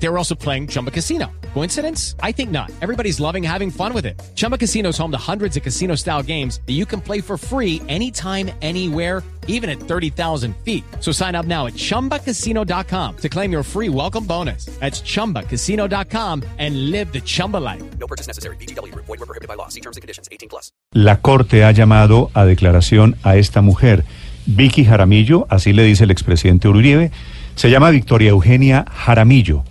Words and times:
They 0.00 0.08
were 0.08 0.18
also 0.18 0.34
playing 0.34 0.68
Chumba 0.68 0.90
Casino. 0.90 1.26
Coincidence? 1.54 2.14
I 2.22 2.32
think 2.32 2.50
not. 2.50 2.70
Everybody's 2.80 3.18
loving 3.18 3.42
having 3.42 3.70
fun 3.70 3.92
with 3.92 4.06
it. 4.06 4.20
Chumba 4.36 4.56
Casino 4.56 4.90
is 4.90 4.98
home 4.98 5.10
to 5.10 5.18
hundreds 5.18 5.56
of 5.56 5.62
casino 5.62 5.96
style 5.96 6.22
games 6.22 6.60
that 6.66 6.74
you 6.74 6.86
can 6.86 7.00
play 7.00 7.20
for 7.20 7.36
free 7.36 7.82
anytime, 7.88 8.50
anywhere, 8.62 9.24
even 9.48 9.68
at 9.68 9.80
30,000 9.80 10.54
feet. 10.64 10.84
So 11.00 11.10
sign 11.10 11.34
up 11.34 11.46
now 11.46 11.66
at 11.66 11.74
chumbacasino.com 11.74 13.16
to 13.16 13.28
claim 13.28 13.50
your 13.50 13.64
free 13.64 13.88
welcome 13.88 14.24
bonus. 14.24 14.66
That's 14.78 15.00
chumbacasino.com 15.02 16.44
and 16.58 16.90
live 16.92 17.12
the 17.12 17.20
Chumba 17.20 17.56
life. 17.56 17.82
No 17.98 18.06
purchase 18.06 18.28
necessary. 18.28 18.56
BGW. 18.56 18.94
Void 18.94 19.08
were 19.08 19.26
prohibited 19.26 19.48
by 19.48 19.54
law. 19.54 19.68
See 19.68 19.80
terms 19.80 19.96
and 19.96 20.02
conditions. 20.02 20.28
18 20.30 20.48
plus. 20.48 20.70
La 20.92 21.20
Corte 21.20 21.64
ha 21.64 21.72
llamado 21.72 22.30
a 22.34 22.44
declaración 22.44 23.16
a 23.22 23.36
esta 23.36 23.62
mujer, 23.62 24.04
Vicky 24.46 24.84
Jaramillo, 24.84 25.46
así 25.50 25.72
le 25.72 25.82
dice 25.82 26.04
el 26.04 26.10
expresidente 26.10 26.68
Uribe, 26.68 27.10
se 27.54 27.70
llama 27.70 27.90
Victoria 27.90 28.30
Eugenia 28.30 28.84
Jaramillo. 28.90 29.64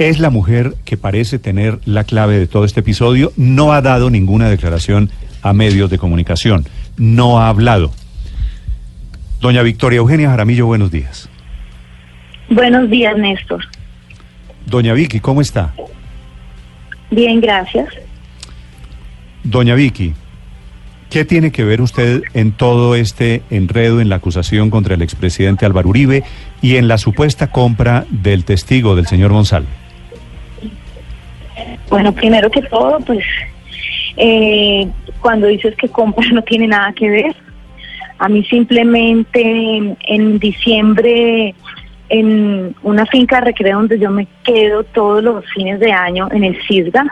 Es 0.00 0.18
la 0.18 0.30
mujer 0.30 0.76
que 0.86 0.96
parece 0.96 1.38
tener 1.38 1.78
la 1.84 2.04
clave 2.04 2.38
de 2.38 2.46
todo 2.46 2.64
este 2.64 2.80
episodio. 2.80 3.34
No 3.36 3.74
ha 3.74 3.82
dado 3.82 4.08
ninguna 4.08 4.48
declaración 4.48 5.10
a 5.42 5.52
medios 5.52 5.90
de 5.90 5.98
comunicación. 5.98 6.64
No 6.96 7.38
ha 7.38 7.50
hablado. 7.50 7.92
Doña 9.42 9.60
Victoria 9.60 9.98
Eugenia 9.98 10.30
Jaramillo, 10.30 10.64
buenos 10.64 10.90
días. 10.90 11.28
Buenos 12.48 12.88
días, 12.88 13.14
Néstor. 13.18 13.62
Doña 14.64 14.94
Vicky, 14.94 15.20
¿cómo 15.20 15.42
está? 15.42 15.74
Bien, 17.10 17.38
gracias. 17.42 17.92
Doña 19.44 19.74
Vicky, 19.74 20.14
¿qué 21.10 21.26
tiene 21.26 21.52
que 21.52 21.64
ver 21.64 21.82
usted 21.82 22.22
en 22.32 22.52
todo 22.52 22.94
este 22.94 23.42
enredo 23.50 24.00
en 24.00 24.08
la 24.08 24.16
acusación 24.16 24.70
contra 24.70 24.94
el 24.94 25.02
expresidente 25.02 25.66
Álvaro 25.66 25.90
Uribe 25.90 26.24
y 26.62 26.76
en 26.76 26.88
la 26.88 26.96
supuesta 26.96 27.48
compra 27.48 28.06
del 28.08 28.46
testigo 28.46 28.96
del 28.96 29.06
señor 29.06 29.32
González? 29.32 29.79
Bueno, 31.88 32.12
primero 32.12 32.50
que 32.50 32.62
todo, 32.62 32.98
pues 33.00 33.24
eh, 34.16 34.88
cuando 35.20 35.46
dices 35.46 35.74
que 35.76 35.88
compra 35.88 36.26
no 36.32 36.42
tiene 36.42 36.66
nada 36.66 36.92
que 36.92 37.08
ver. 37.08 37.36
A 38.18 38.28
mí 38.28 38.44
simplemente 38.44 39.96
en 40.02 40.38
diciembre 40.38 41.54
en 42.10 42.74
una 42.82 43.06
finca 43.06 43.36
de 43.36 43.46
recreo 43.46 43.78
donde 43.78 43.98
yo 43.98 44.10
me 44.10 44.26
quedo 44.44 44.84
todos 44.84 45.22
los 45.22 45.44
fines 45.54 45.80
de 45.80 45.92
año 45.92 46.28
en 46.32 46.44
el 46.44 46.58
CISGA. 46.66 47.04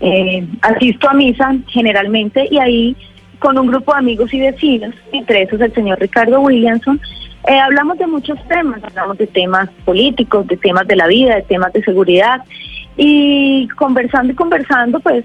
Eh, 0.00 0.46
asisto 0.62 1.10
a 1.10 1.14
misa 1.14 1.54
generalmente 1.68 2.48
y 2.50 2.58
ahí 2.58 2.96
con 3.38 3.58
un 3.58 3.66
grupo 3.66 3.92
de 3.92 3.98
amigos 3.98 4.32
y 4.32 4.40
vecinos, 4.40 4.94
entre 5.12 5.42
esos 5.42 5.60
el 5.60 5.72
señor 5.74 6.00
Ricardo 6.00 6.40
Williamson, 6.40 7.00
eh, 7.48 7.58
hablamos 7.58 7.98
de 7.98 8.06
muchos 8.06 8.38
temas, 8.48 8.82
hablamos 8.82 9.18
de 9.18 9.26
temas 9.26 9.68
políticos, 9.84 10.46
de 10.46 10.56
temas 10.56 10.86
de 10.86 10.96
la 10.96 11.06
vida, 11.06 11.36
de 11.36 11.42
temas 11.42 11.72
de 11.72 11.82
seguridad 11.82 12.42
y 12.96 13.68
conversando 13.76 14.32
y 14.32 14.36
conversando 14.36 15.00
pues 15.00 15.24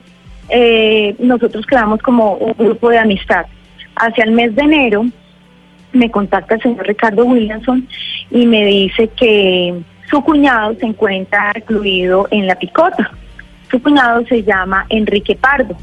eh, 0.50 1.16
nosotros 1.20 1.66
creamos 1.66 2.02
como 2.02 2.36
un 2.36 2.54
grupo 2.54 2.90
de 2.90 3.00
amistad. 3.00 3.46
Hacia 3.96 4.24
el 4.24 4.32
mes 4.32 4.56
de 4.56 4.64
enero 4.64 5.06
me 5.94 6.12
contacta 6.12 6.56
el 6.56 6.62
señor 6.62 6.88
Ricardo 6.88 7.26
Williamson 7.26 7.88
y 8.30 8.46
me 8.46 8.66
dice 8.66 9.10
que 9.16 9.74
su 10.10 10.22
cuñado 10.22 10.76
se 10.76 10.86
encuentra 10.86 11.54
incluido 11.56 12.28
en 12.32 12.48
la 12.48 12.56
picota. 12.56 13.12
Su 13.72 13.82
cuñado 13.82 14.26
se 14.28 14.44
llama 14.44 14.86
Enrique 14.90 15.36
Pardo 15.36 15.76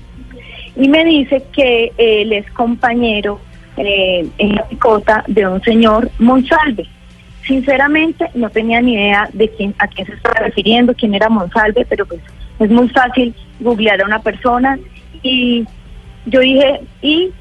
y 0.76 0.88
me 0.88 1.04
dice 1.04 1.42
que 1.52 1.92
él 1.98 2.32
es 2.32 2.50
compañero 2.52 3.40
eh, 3.76 4.26
en 4.38 4.54
la 4.54 4.68
picota 4.68 5.24
de 5.26 5.46
un 5.46 5.62
señor 5.62 6.10
Monsalve. 6.18 6.86
Sinceramente 7.46 8.30
no 8.34 8.50
tenía 8.50 8.80
ni 8.80 8.94
idea 8.94 9.28
de 9.32 9.48
quién 9.50 9.74
a 9.78 9.88
quién 9.88 10.06
se 10.06 10.14
estaba 10.14 10.40
refiriendo, 10.40 10.94
quién 10.94 11.14
era 11.14 11.28
Monsalve, 11.28 11.84
pero 11.88 12.06
pues 12.06 12.20
es 12.58 12.70
muy 12.70 12.88
fácil 12.90 13.34
googlear 13.60 14.00
a 14.00 14.06
una 14.06 14.20
persona 14.20 14.78
y 15.22 15.66
yo 16.26 16.40
dije, 16.40 16.80
y 17.00 17.32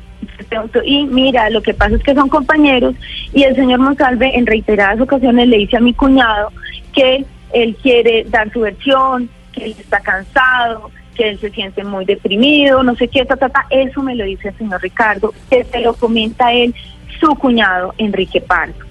y 0.85 1.05
mira, 1.05 1.49
lo 1.49 1.61
que 1.61 1.73
pasa 1.73 1.95
es 1.95 2.03
que 2.03 2.13
son 2.13 2.29
compañeros 2.29 2.95
y 3.33 3.43
el 3.43 3.55
señor 3.55 3.79
Monsalve 3.79 4.37
en 4.37 4.45
reiteradas 4.45 4.99
ocasiones 5.01 5.47
le 5.47 5.57
dice 5.57 5.77
a 5.77 5.81
mi 5.81 5.93
cuñado 5.93 6.51
que 6.93 7.25
él 7.53 7.75
quiere 7.81 8.25
dar 8.29 8.51
su 8.51 8.61
versión, 8.61 9.29
que 9.51 9.65
él 9.65 9.75
está 9.77 9.99
cansado, 9.99 10.91
que 11.15 11.29
él 11.29 11.39
se 11.39 11.49
siente 11.49 11.83
muy 11.83 12.05
deprimido, 12.05 12.83
no 12.83 12.95
sé 12.95 13.07
qué, 13.07 13.25
ta, 13.25 13.35
ta, 13.35 13.49
ta. 13.49 13.65
eso 13.69 14.01
me 14.01 14.15
lo 14.15 14.25
dice 14.25 14.49
el 14.49 14.57
señor 14.57 14.81
Ricardo, 14.81 15.33
que 15.49 15.63
se 15.63 15.79
lo 15.79 15.93
comenta 15.93 16.51
él, 16.53 16.73
su 17.19 17.35
cuñado 17.35 17.93
Enrique 17.97 18.41
Pardo. 18.41 18.90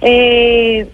Eh, 0.00 0.88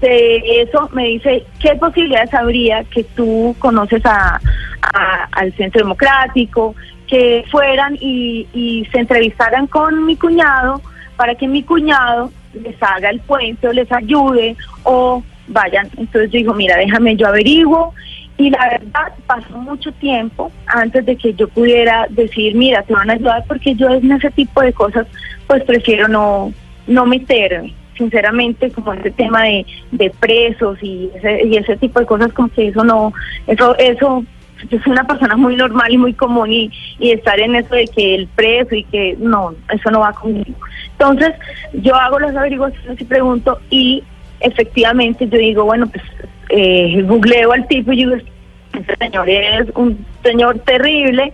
de 0.00 0.62
eso 0.62 0.88
me 0.92 1.04
dice, 1.06 1.44
¿qué 1.60 1.74
posibilidades 1.74 2.32
habría 2.32 2.84
que 2.84 3.02
tú 3.02 3.56
conoces 3.58 4.02
a, 4.04 4.40
al 5.32 5.52
Centro 5.54 5.82
Democrático, 5.82 6.74
que 7.06 7.44
fueran 7.50 7.96
y, 8.00 8.46
y 8.52 8.84
se 8.92 9.00
entrevistaran 9.00 9.66
con 9.66 10.06
mi 10.06 10.16
cuñado 10.16 10.80
para 11.16 11.34
que 11.34 11.48
mi 11.48 11.62
cuñado 11.62 12.30
les 12.54 12.80
haga 12.82 13.10
el 13.10 13.20
puente 13.20 13.68
o 13.68 13.72
les 13.72 13.90
ayude 13.90 14.56
o 14.84 15.22
vayan. 15.48 15.88
Entonces 15.96 16.30
yo 16.30 16.38
digo, 16.38 16.54
mira, 16.54 16.76
déjame 16.76 17.16
yo 17.16 17.26
averiguo. 17.26 17.92
Y 18.36 18.48
la 18.48 18.70
verdad, 18.70 19.12
pasó 19.26 19.54
mucho 19.58 19.92
tiempo 19.92 20.50
antes 20.66 21.04
de 21.04 21.14
que 21.16 21.34
yo 21.34 21.46
pudiera 21.48 22.06
decir, 22.08 22.54
mira, 22.54 22.82
te 22.82 22.94
van 22.94 23.10
a 23.10 23.14
ayudar, 23.14 23.44
porque 23.46 23.74
yo 23.74 23.90
en 23.90 24.12
ese 24.12 24.30
tipo 24.30 24.62
de 24.62 24.72
cosas, 24.72 25.06
pues 25.46 25.62
prefiero 25.64 26.08
no, 26.08 26.50
no 26.86 27.04
meterme. 27.04 27.74
Sinceramente, 28.00 28.70
como 28.70 28.94
ese 28.94 29.10
tema 29.10 29.42
de, 29.42 29.66
de 29.92 30.08
presos 30.08 30.78
y 30.82 31.10
ese, 31.14 31.46
y 31.46 31.56
ese 31.58 31.76
tipo 31.76 32.00
de 32.00 32.06
cosas, 32.06 32.32
como 32.32 32.48
que 32.48 32.68
eso 32.68 32.82
no, 32.82 33.12
eso, 33.46 33.76
eso 33.76 34.24
yo 34.70 34.78
soy 34.80 34.92
una 34.92 35.06
persona 35.06 35.36
muy 35.36 35.54
normal 35.54 35.92
y 35.92 35.98
muy 35.98 36.14
común 36.14 36.50
y, 36.50 36.70
estar 36.98 37.38
en 37.38 37.56
eso 37.56 37.74
de 37.74 37.86
que 37.86 38.14
el 38.14 38.26
preso 38.28 38.74
y 38.74 38.84
que 38.84 39.16
no, 39.18 39.54
eso 39.70 39.90
no 39.90 40.00
va 40.00 40.12
conmigo. 40.12 40.56
Entonces, 40.92 41.34
yo 41.74 41.94
hago 41.94 42.18
las 42.18 42.34
averiguaciones 42.36 43.00
y 43.00 43.04
pregunto 43.04 43.58
y 43.70 44.02
efectivamente 44.40 45.28
yo 45.28 45.38
digo, 45.38 45.64
bueno, 45.64 45.86
pues 45.88 46.02
eh, 46.48 47.02
googleo 47.02 47.52
al 47.52 47.66
tipo 47.68 47.92
y 47.92 47.96
digo, 47.96 48.14
este 48.14 48.96
señor 48.96 49.28
es 49.28 49.68
un 49.74 50.06
señor 50.22 50.58
terrible, 50.60 51.32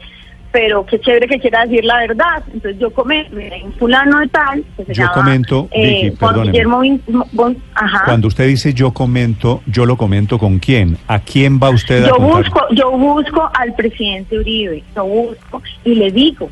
pero 0.57 0.87
qué 0.87 0.99
chévere 0.99 1.29
que 1.29 1.39
quiera 1.39 1.67
decir 1.67 1.85
la 1.85 1.99
verdad. 1.99 2.43
Entonces 2.51 2.81
yo 2.81 2.91
comento, 2.91 3.37
un 3.63 3.73
fulano 3.75 4.21
de 4.21 4.29
tal, 4.29 4.65
que 4.75 4.87
se 4.87 4.95
Yo 4.95 5.03
llama, 5.03 5.13
comento, 5.13 5.69
eh, 5.71 6.15
Juan. 6.19 6.43
Guillermo 6.45 6.83
Bon- 7.33 7.59
ajá. 7.75 8.05
Cuando 8.07 8.29
usted 8.29 8.47
dice 8.47 8.73
yo 8.73 8.91
comento, 8.95 9.61
yo 9.67 9.85
lo 9.85 9.99
comento 9.99 10.39
con 10.39 10.59
quién. 10.59 10.97
¿A 11.09 11.19
quién 11.19 11.61
va 11.63 11.69
usted 11.69 12.05
a 12.05 12.09
Yo 12.09 12.17
contar? 12.17 12.43
busco, 12.45 12.61
yo 12.71 12.91
busco 12.93 13.51
al 13.53 13.75
presidente 13.75 14.39
Uribe, 14.39 14.83
lo 14.95 15.05
busco 15.05 15.63
y 15.85 15.95
le 15.97 16.11
digo, 16.11 16.49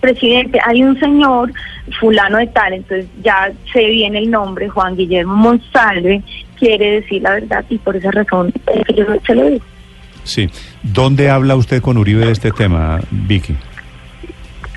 presidente, 0.00 0.60
hay 0.64 0.84
un 0.84 0.96
señor 1.00 1.50
fulano 1.98 2.38
de 2.38 2.46
tal, 2.46 2.72
entonces 2.74 3.08
ya 3.24 3.50
se 3.72 3.84
viene 3.86 4.18
el 4.20 4.30
nombre, 4.30 4.68
Juan 4.68 4.94
Guillermo 4.94 5.34
Monsalve, 5.34 6.22
quiere 6.56 7.00
decir 7.00 7.20
la 7.22 7.32
verdad 7.32 7.64
y 7.68 7.78
por 7.78 7.96
esa 7.96 8.12
razón 8.12 8.52
es 8.72 8.84
que 8.86 8.94
yo 8.94 9.06
se 9.26 9.34
lo 9.34 9.44
digo. 9.50 9.64
Sí. 10.24 10.48
¿Dónde 10.82 11.30
habla 11.30 11.54
usted 11.56 11.80
con 11.80 11.96
Uribe 11.98 12.26
de 12.26 12.32
este 12.32 12.50
tema, 12.50 13.00
Vicky? 13.10 13.54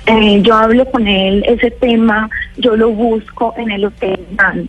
Eh, 0.06 0.40
yo 0.42 0.54
hablo 0.54 0.86
con 0.86 1.06
él 1.06 1.44
ese 1.46 1.70
tema, 1.70 2.30
yo 2.56 2.76
lo 2.76 2.90
busco 2.90 3.52
en 3.58 3.70
el 3.70 3.84
hotel. 3.84 4.18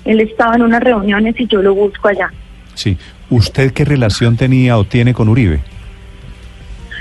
Él 0.03 0.19
estaba 0.19 0.55
en 0.55 0.63
unas 0.63 0.81
reuniones 0.81 1.35
y 1.39 1.47
yo 1.47 1.61
lo 1.61 1.73
busco 1.75 2.07
allá. 2.09 2.29
Sí. 2.73 2.97
¿Usted 3.29 3.71
qué 3.71 3.85
relación 3.85 4.35
tenía 4.35 4.77
o 4.77 4.83
tiene 4.83 5.13
con 5.13 5.29
Uribe? 5.29 5.59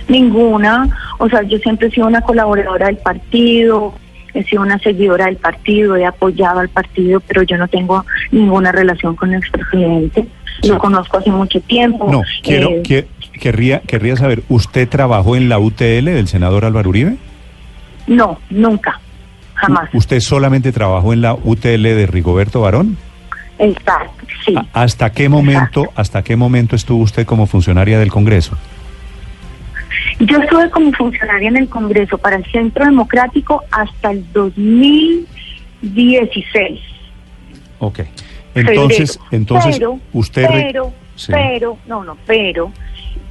Ninguna, 0.09 0.88
o 1.19 1.28
sea, 1.28 1.43
yo 1.43 1.59
siempre 1.59 1.88
he 1.88 1.91
sido 1.91 2.06
una 2.06 2.21
colaboradora 2.22 2.87
del 2.87 2.97
partido, 2.97 3.94
he 4.32 4.43
sido 4.44 4.62
una 4.62 4.79
seguidora 4.79 5.26
del 5.26 5.37
partido, 5.37 5.97
he 5.97 6.06
apoyado 6.06 6.61
al 6.61 6.69
partido, 6.70 7.20
pero 7.20 7.43
yo 7.43 7.56
no 7.58 7.69
tengo 7.69 8.05
ninguna 8.31 8.73
relación 8.73 9.17
con 9.17 9.35
el 9.35 9.41
expresidente. 9.41 10.26
Lo 10.67 10.79
conozco 10.79 11.19
hace 11.19 11.31
mucho 11.31 11.61
tiempo. 11.61 12.11
No, 12.11 12.23
quiero, 12.43 12.70
Eh, 12.70 12.82
que- 12.82 13.06
querría, 13.38 13.81
querría 13.81 14.17
saber, 14.17 14.43
¿usted 14.49 14.88
trabajó 14.88 15.35
en 15.37 15.49
la 15.49 15.58
UTL 15.58 16.05
del 16.05 16.29
senador 16.29 16.64
Álvaro 16.64 16.90
Uribe? 16.90 17.17
No, 18.06 18.38
nunca, 18.50 19.00
jamás. 19.55 19.88
¿Usted 19.93 20.20
solamente 20.20 20.70
trabajó 20.73 21.12
en 21.12 21.20
la 21.23 21.35
UTL 21.35 21.82
de 21.82 22.06
Rigoberto 22.06 22.61
Barón? 22.61 22.96
Exacto, 23.58 24.25
sí. 24.46 24.55
¿A- 24.56 24.67
¿Hasta 24.82 25.11
qué 25.12 25.29
momento, 25.29 25.87
hasta 25.96 26.23
qué 26.23 26.37
momento 26.37 26.76
estuvo 26.76 27.02
usted 27.02 27.26
como 27.26 27.46
funcionaria 27.46 27.99
del 27.99 28.11
Congreso? 28.11 28.56
Yo 30.20 30.38
estuve 30.38 30.70
como 30.70 30.93
funcionaria 30.93 31.49
en 31.49 31.56
el 31.56 31.69
Congreso 31.69 32.19
para 32.19 32.37
el 32.37 32.44
Centro 32.50 32.85
Democrático 32.85 33.62
hasta 33.70 34.11
el 34.12 34.25
2016. 34.32 36.81
Ok. 37.79 38.00
Entonces, 38.55 39.12
febrero. 39.19 39.29
entonces 39.32 39.76
pero, 39.79 39.99
usted 40.12 40.46
pero, 40.49 40.93
Sí. 41.14 41.32
pero, 41.32 41.79
no, 41.87 42.05
no, 42.05 42.17
pero 42.26 42.73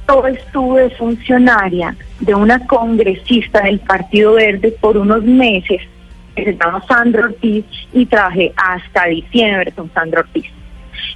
yo 0.08 0.26
estuve 0.26 0.90
funcionaria 0.90 1.94
de 2.20 2.34
una 2.34 2.66
congresista 2.66 3.62
del 3.62 3.78
Partido 3.80 4.34
Verde 4.34 4.74
por 4.80 4.96
unos 4.96 5.22
meses, 5.24 5.82
que 6.34 6.44
se 6.44 6.52
llama 6.54 6.82
Sandra 6.88 7.26
Ortiz, 7.26 7.64
y 7.92 8.06
trabajé 8.06 8.52
hasta 8.56 9.06
diciembre 9.06 9.72
con 9.72 9.92
Sandra 9.92 10.20
Ortiz. 10.20 10.46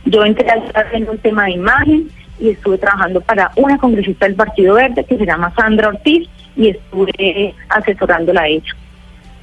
Yo 0.04 0.24
entré 0.24 0.48
al 0.50 0.62
en 0.92 1.08
un 1.08 1.18
tema 1.18 1.44
de 1.46 1.52
imagen 1.52 2.08
y 2.38 2.50
estuve 2.50 2.78
trabajando 2.78 3.20
para 3.20 3.50
una 3.56 3.78
congresista 3.78 4.26
del 4.26 4.34
Partido 4.34 4.74
Verde 4.74 5.04
que 5.04 5.16
se 5.16 5.26
llama 5.26 5.52
Sandra 5.56 5.88
Ortiz 5.88 6.28
y 6.56 6.68
estuve 6.68 7.54
asesorándola 7.68 8.42
a 8.42 8.48
ella 8.48 8.76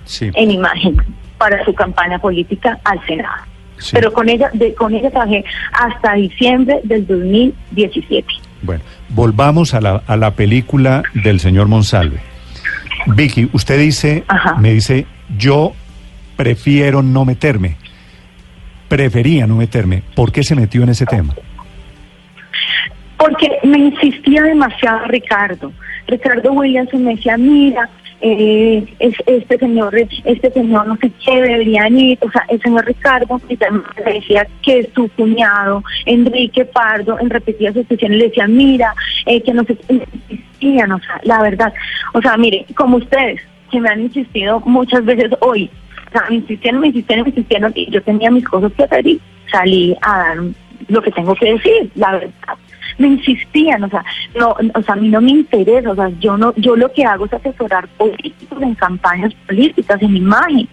Sí. 0.06 0.30
en 0.34 0.52
imagen 0.52 0.98
para 1.38 1.64
su 1.66 1.74
campaña 1.74 2.20
política 2.20 2.80
al 2.84 3.04
Senado. 3.06 3.44
Sí. 3.78 3.92
Pero 3.94 4.12
con 4.12 4.28
ella, 4.28 4.50
de, 4.54 4.74
con 4.74 4.94
ella 4.94 5.10
trabajé 5.10 5.46
hasta 5.72 6.14
diciembre 6.14 6.82
del 6.84 7.08
2017. 7.08 8.26
Bueno, 8.62 8.84
volvamos 9.10 9.74
a 9.74 9.82
la, 9.82 10.04
a 10.06 10.16
la 10.18 10.32
película 10.32 11.04
del 11.14 11.40
señor 11.40 11.68
Monsalve. 11.68 12.20
Vicky, 13.08 13.50
usted 13.54 13.80
dice, 13.80 14.24
Ajá. 14.28 14.56
me 14.56 14.74
dice, 14.74 15.06
yo 15.38 15.74
prefiero 16.36 17.02
no 17.02 17.26
meterme. 17.26 17.78
Prefería 18.88 19.46
no 19.48 19.56
meterme. 19.56 20.04
¿Por 20.16 20.32
qué 20.32 20.44
se 20.44 20.56
metió 20.56 20.84
en 20.84 20.90
ese 20.90 21.06
tema? 21.06 21.36
Porque 23.18 23.50
me 23.64 23.78
insistía 23.78 24.44
demasiado 24.44 25.06
Ricardo. 25.06 25.72
Ricardo 26.08 26.54
Williamson 26.54 27.04
me 27.04 27.16
decía, 27.16 27.38
mira, 27.38 27.90
eh, 28.22 28.86
es- 29.00 29.16
este 29.26 29.58
señor, 29.58 29.96
este 29.96 30.52
señor 30.52 30.88
no 30.88 30.98
sé 30.98 31.12
qué 31.26 31.42
deberían 31.42 31.98
ir, 31.98 32.18
o 32.22 32.30
sea, 32.32 32.44
el 32.50 32.62
señor 32.62 32.86
Ricardo 32.86 33.40
me 33.48 34.14
decía 34.14 34.48
que 34.62 34.90
su 34.94 35.08
cuñado, 35.10 35.84
Enrique 36.06 36.66
Pardo, 36.66 37.18
en 37.20 37.30
repetidas 37.30 37.78
ocasiones 37.78 38.18
le 38.18 38.28
decía, 38.28 38.48
mira, 38.48 38.94
eh, 39.26 39.42
que 39.42 39.54
no 39.54 39.64
sé, 39.64 39.78
insistían, 39.90 40.92
o 40.92 41.00
sea, 41.00 41.20
la 41.24 41.42
verdad, 41.42 41.74
o 42.14 42.22
sea, 42.22 42.36
mire, 42.38 42.66
como 42.76 42.98
ustedes, 42.98 43.42
que 43.72 43.80
me 43.80 43.90
han 43.90 44.02
insistido 44.02 44.60
muchas 44.62 45.06
veces 45.06 45.32
hoy, 45.42 45.70
o 46.08 46.12
sea, 46.12 46.24
me 46.30 46.38
insistieron, 46.38 46.82
me 46.82 46.88
insistieron, 46.88 47.24
me 47.24 47.30
insistieron, 47.30 47.72
y 47.76 47.90
yo 47.92 48.02
tenía 48.02 48.32
mis 48.32 48.46
cosas 48.46 48.72
que 48.74 48.84
hacer 48.84 49.06
y 49.08 49.20
salí 49.52 49.96
a 50.02 50.18
dar 50.18 50.38
lo 50.88 51.02
que 51.02 51.12
tengo 51.12 51.36
que 51.36 51.54
decir, 51.54 51.92
la 51.96 52.14
verdad 52.14 52.58
me 53.00 53.08
insistían, 53.08 53.84
o 53.84 53.90
sea, 53.90 54.04
no, 54.38 54.50
o 54.76 54.84
sea, 54.84 54.94
a 54.94 54.98
mí 54.98 55.10
no 55.10 55.20
me 55.22 55.32
interesa, 55.32 55.92
o 55.92 55.96
sea, 55.96 56.10
yo 56.20 56.38
no, 56.38 56.54
yo 56.58 56.76
lo 56.76 56.92
que 56.94 57.04
hago 57.04 57.26
es 57.26 57.34
asesorar 57.34 57.88
políticos 57.98 58.62
en 58.62 58.76
campañas 58.76 59.34
políticas, 59.48 60.02
en 60.04 60.16
imagen. 60.16 60.68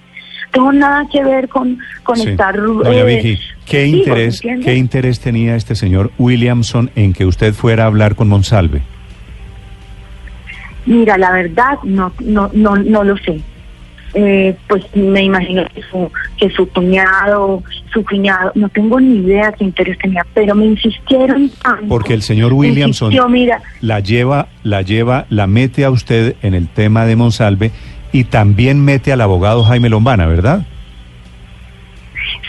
Tengo 0.53 0.73
nada 0.73 1.05
que 1.11 1.23
ver 1.25 1.49
con, 1.49 1.79
con 2.03 2.17
Sí. 2.17 2.31
estar. 2.31 2.57
Doña 2.57 3.01
eh, 3.01 3.17
Vicky, 3.17 3.39
¿qué 3.65 3.87
interés. 3.87 4.41
¿qué 4.41 4.75
interés 4.77 5.21
tenía 5.21 5.57
este 5.57 5.75
señor 5.75 6.11
Williamson 6.19 6.91
en 6.95 7.13
que 7.13 7.25
usted 7.27 7.55
fuera 7.55 7.85
a 7.85 7.87
hablar 7.87 8.15
con 8.15 8.29
Monsalve? 8.29 8.83
Mira, 10.87 11.19
la 11.19 11.33
verdad, 11.33 11.79
no, 11.83 12.13
no, 12.21 12.51
no, 12.53 12.77
no 12.77 13.03
lo 13.05 13.17
sé. 13.19 13.41
Eh, 14.15 14.57
pues 14.69 14.85
me 14.95 15.25
imagino 15.25 15.65
que 15.75 15.83
su, 15.83 16.11
que 16.39 16.49
su 16.51 16.69
cuñado, 16.69 17.63
su 17.97 18.05
cuñado, 18.05 18.53
no 18.55 18.69
tengo 18.69 19.01
ni 19.01 19.17
idea 19.21 19.53
qué 19.53 19.65
interés 19.65 19.97
tenía, 19.99 20.25
pero 20.35 20.55
me 20.55 20.67
insistieron 20.67 21.51
tanto. 21.63 21.89
Porque 21.89 22.13
el 22.13 22.21
señor 22.21 22.53
Williamson 22.53 23.11
insistió, 23.11 23.29
mira, 23.29 23.63
la 23.81 24.01
lleva, 24.01 24.49
la 24.63 24.83
lleva, 24.83 25.25
la 25.31 25.47
mete 25.47 25.85
a 25.85 25.91
usted 25.91 26.37
en 26.43 26.55
el 26.55 26.69
tema 26.69 27.07
de 27.07 27.17
Monsalve 27.17 27.71
y 28.13 28.25
también 28.25 28.85
mete 28.85 29.13
al 29.13 29.23
abogado 29.23 29.65
Jaime 29.65 29.89
Lombana, 29.89 30.27
¿verdad? 30.27 30.67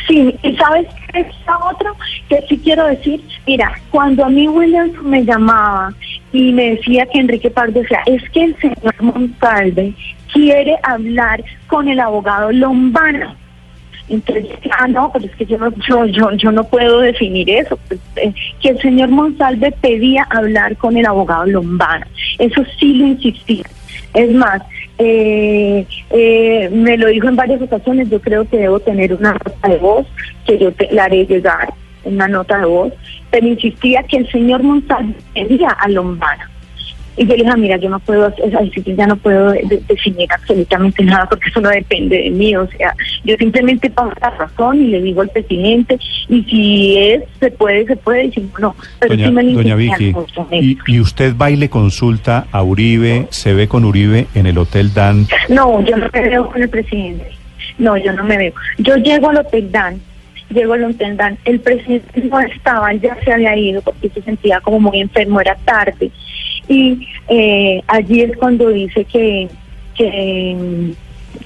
Sí, 0.06 0.36
y 0.44 0.56
sabes 0.56 0.88
qué 1.12 1.22
es 1.22 1.28
la 1.46 1.58
otra 1.60 1.92
que 2.28 2.44
sí 2.50 2.60
quiero 2.62 2.86
decir, 2.88 3.22
mira, 3.46 3.72
cuando 3.90 4.26
a 4.26 4.30
mí 4.30 4.48
Williams 4.48 5.02
me 5.02 5.24
llamaba 5.24 5.94
y 6.34 6.52
me 6.52 6.72
decía 6.72 7.06
que 7.06 7.20
Enrique 7.20 7.50
Pardo, 7.50 7.82
sea, 7.88 8.02
es 8.06 8.22
que 8.32 8.44
el 8.44 8.56
señor 8.58 8.96
Montalve 9.02 9.94
quiere 10.34 10.76
hablar 10.84 11.42
con 11.68 11.88
el 11.88 12.00
abogado 12.02 12.52
Lombana. 12.52 13.36
Entonces, 14.10 14.48
ah, 14.78 14.88
no, 14.88 15.12
pero 15.12 15.26
es 15.26 15.36
que 15.36 15.46
yo 15.46 15.58
no, 15.58 15.70
yo, 15.88 16.06
yo, 16.06 16.32
yo 16.32 16.52
no 16.52 16.64
puedo 16.64 17.00
definir 17.00 17.50
eso. 17.50 17.78
pues, 17.88 18.00
eh, 18.16 18.34
que 18.62 18.70
el 18.70 18.82
señor 18.82 19.10
Monsalve 19.10 19.72
pedía 19.74 20.24
hablar 20.30 20.78
con 20.78 20.96
el 20.98 21.06
abogado 21.06 21.46
Lombana. 21.46 22.08
Eso 22.40 22.64
sí 22.80 22.94
lo 22.94 23.08
insistía. 23.08 23.66
Es 24.14 24.32
más, 24.32 24.62
eh, 24.98 25.86
eh, 26.10 26.70
me 26.72 26.98
lo 26.98 27.08
dijo 27.08 27.28
en 27.28 27.36
varias 27.36 27.62
ocasiones, 27.62 28.10
yo 28.10 28.20
creo 28.22 28.48
que 28.48 28.58
debo 28.58 28.80
tener 28.80 29.14
una 29.14 29.34
nota 29.34 29.68
de 29.68 29.78
voz, 29.78 30.08
que 30.46 30.58
yo 30.58 30.72
te, 30.72 30.92
la 30.92 31.06
haré 31.06 31.26
llegar, 31.26 31.74
una 32.04 32.28
nota 32.28 32.60
de 32.60 32.66
voz, 32.66 32.94
pero 33.30 33.48
insistía 33.48 34.04
que 34.04 34.18
el 34.18 34.32
señor 34.32 34.64
Monsalve 34.64 35.16
pedía 35.34 35.70
a 35.70 35.88
Lombana. 35.90 36.50
Y 37.18 37.24
yo 37.26 37.30
le 37.30 37.38
dije, 37.38 37.50
"Ah, 37.52 37.58
mira, 37.58 37.78
yo 37.78 37.90
no 37.90 38.00
puedo, 38.00 38.28
así 38.28 38.82
que 38.84 38.96
ya 38.96 39.08
no 39.08 39.16
puedo 39.16 39.52
de- 39.52 39.64
de- 39.64 39.82
definir 39.88 40.32
absolutamente 40.32 41.04
nada 41.04 41.28
porque 41.28 41.50
eso 41.50 41.60
no 41.62 41.70
depende 41.70 42.16
de 42.22 42.30
mí. 42.30 42.56
O 42.56 42.68
sea, 42.70 42.94
yo 43.24 43.36
simplemente 43.38 43.90
paso 43.90 44.12
la 44.22 44.30
razón 44.32 44.82
y 44.82 44.88
le 44.88 45.02
digo 45.02 45.22
al 45.22 45.30
presidente, 45.30 45.98
y 46.30 46.44
si 46.44 46.98
es, 46.98 47.24
se 47.40 47.50
puede, 47.52 47.86
se 47.86 47.96
puede, 47.96 48.26
y 48.26 48.32
si 48.32 48.42
no, 48.42 48.50
no. 48.60 48.76
Pero 49.00 49.14
Doña, 49.16 49.28
sí 49.28 49.32
me 49.34 49.44
doña 49.54 49.76
Vicky, 49.76 50.14
y, 50.52 50.78
y 50.88 51.00
usted 51.00 51.36
va 51.36 51.50
y 51.50 51.56
le 51.56 51.70
consulta 51.70 52.46
a 52.52 52.62
Uribe, 52.64 53.26
se 53.32 53.54
ve 53.54 53.68
con 53.68 53.84
Uribe 53.84 54.28
en 54.36 54.46
el 54.46 54.58
Hotel 54.58 54.94
Dan. 54.94 55.26
No, 55.50 55.84
yo 55.84 55.98
no 55.98 56.08
me 56.14 56.22
veo 56.22 56.48
con 56.50 56.62
el 56.62 56.70
presidente. 56.70 57.26
No, 57.80 57.98
yo 57.98 58.14
no 58.14 58.24
me 58.24 58.38
veo. 58.38 58.54
Yo 58.78 58.96
llego 58.98 59.30
al 59.30 59.38
Hotel 59.38 59.72
Dan, 59.72 60.00
llego 60.52 60.74
al 60.74 60.84
Hotel 60.86 61.18
Dan, 61.18 61.38
el 61.46 61.60
presidente 61.60 62.22
no 62.30 62.40
estaba, 62.40 62.94
ya 62.94 63.18
se 63.24 63.32
había 63.34 63.56
ido 63.58 63.82
porque 63.82 64.10
se 64.10 64.22
sentía 64.22 64.60
como 64.62 64.80
muy 64.80 65.00
enfermo, 65.02 65.42
era 65.42 65.56
tarde. 65.66 66.12
Y 66.68 67.08
eh, 67.30 67.82
allí 67.88 68.22
es 68.22 68.38
cuando 68.38 68.70
dice 68.70 69.06
que, 69.06 69.48
que, 69.96 70.94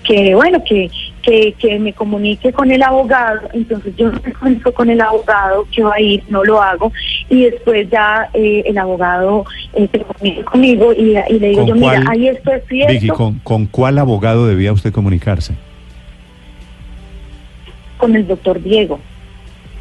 que 0.03 0.35
bueno, 0.35 0.63
que, 0.63 0.89
que, 1.21 1.53
que 1.53 1.79
me 1.79 1.93
comunique 1.93 2.51
con 2.51 2.71
el 2.71 2.81
abogado. 2.83 3.49
Entonces 3.53 3.95
yo 3.95 4.11
no 4.11 4.19
me 4.23 4.33
comunico 4.33 4.71
con 4.71 4.89
el 4.89 5.01
abogado 5.01 5.67
que 5.71 5.83
va 5.83 5.95
a 5.95 6.01
ir, 6.01 6.23
no 6.29 6.43
lo 6.43 6.61
hago. 6.61 6.91
Y 7.29 7.43
después 7.43 7.89
ya 7.89 8.29
eh, 8.33 8.63
el 8.65 8.77
abogado 8.77 9.45
eh, 9.73 9.87
se 9.91 9.99
comunica 9.99 10.43
conmigo 10.51 10.93
y, 10.93 11.17
y 11.17 11.39
le 11.39 11.49
digo 11.49 11.61
¿Con 11.61 11.67
yo, 11.67 11.75
mira, 11.75 12.03
ahí 12.09 12.27
esto 12.27 12.51
es 12.51 12.63
cierto. 12.67 12.93
Vicky, 12.93 13.07
¿con, 13.09 13.39
¿con 13.39 13.65
cuál 13.67 13.97
abogado 13.97 14.47
debía 14.47 14.73
usted 14.73 14.91
comunicarse? 14.91 15.53
con 18.01 18.15
el 18.15 18.27
doctor 18.27 18.61
Diego. 18.61 18.99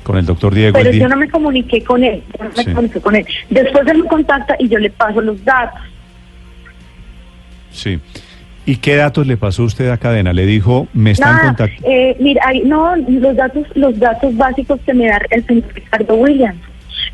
Con 0.02 0.16
el 0.16 0.26
doctor 0.26 0.54
Diego. 0.54 0.78
Pero 0.78 0.90
yo 0.92 1.08
no 1.08 1.16
me 1.16 1.28
comuniqué 1.28 1.82
con 1.84 2.02
él, 2.02 2.22
yo 2.38 2.44
no 2.44 2.50
me 2.50 2.56
Sí. 2.64 2.70
comuniqué 2.70 3.00
con 3.00 3.16
él. 3.16 3.26
Después 3.50 3.86
él 3.86 3.98
me 4.02 4.08
contacta 4.08 4.56
y 4.58 4.68
yo 4.68 4.78
le 4.78 4.90
paso 4.90 5.20
los 5.20 5.44
datos. 5.44 5.80
Sí. 7.70 8.00
¿Y 8.66 8.76
qué 8.76 8.96
datos 8.96 9.26
le 9.26 9.36
pasó 9.36 9.64
usted 9.64 9.88
a 9.90 9.96
cadena? 9.96 10.32
Le 10.32 10.46
dijo, 10.46 10.86
me 10.92 11.12
están 11.12 11.32
Nada, 11.36 11.46
contactando. 11.48 11.88
eh, 11.88 12.16
mira, 12.20 12.42
ahí- 12.46 12.62
no, 12.64 12.94
los 12.96 13.36
datos, 13.36 13.66
los 13.74 13.98
datos 13.98 14.36
básicos 14.36 14.78
que 14.84 14.94
me 14.94 15.06
da 15.08 15.20
el 15.30 15.44
señor 15.46 15.64
Ricardo 15.74 16.14
Williams, 16.14 16.60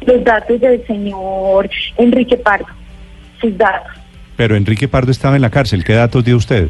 los 0.06 0.24
datos 0.24 0.60
del 0.60 0.84
señor 0.86 1.70
Enrique 1.96 2.36
Pardo, 2.36 2.66
sus 3.40 3.56
datos. 3.56 3.92
Pero 4.36 4.56
Enrique 4.56 4.86
Pardo 4.88 5.10
estaba 5.10 5.36
en 5.36 5.42
la 5.42 5.50
cárcel. 5.50 5.82
¿Qué 5.84 5.94
datos 5.94 6.24
dio 6.24 6.36
usted? 6.36 6.68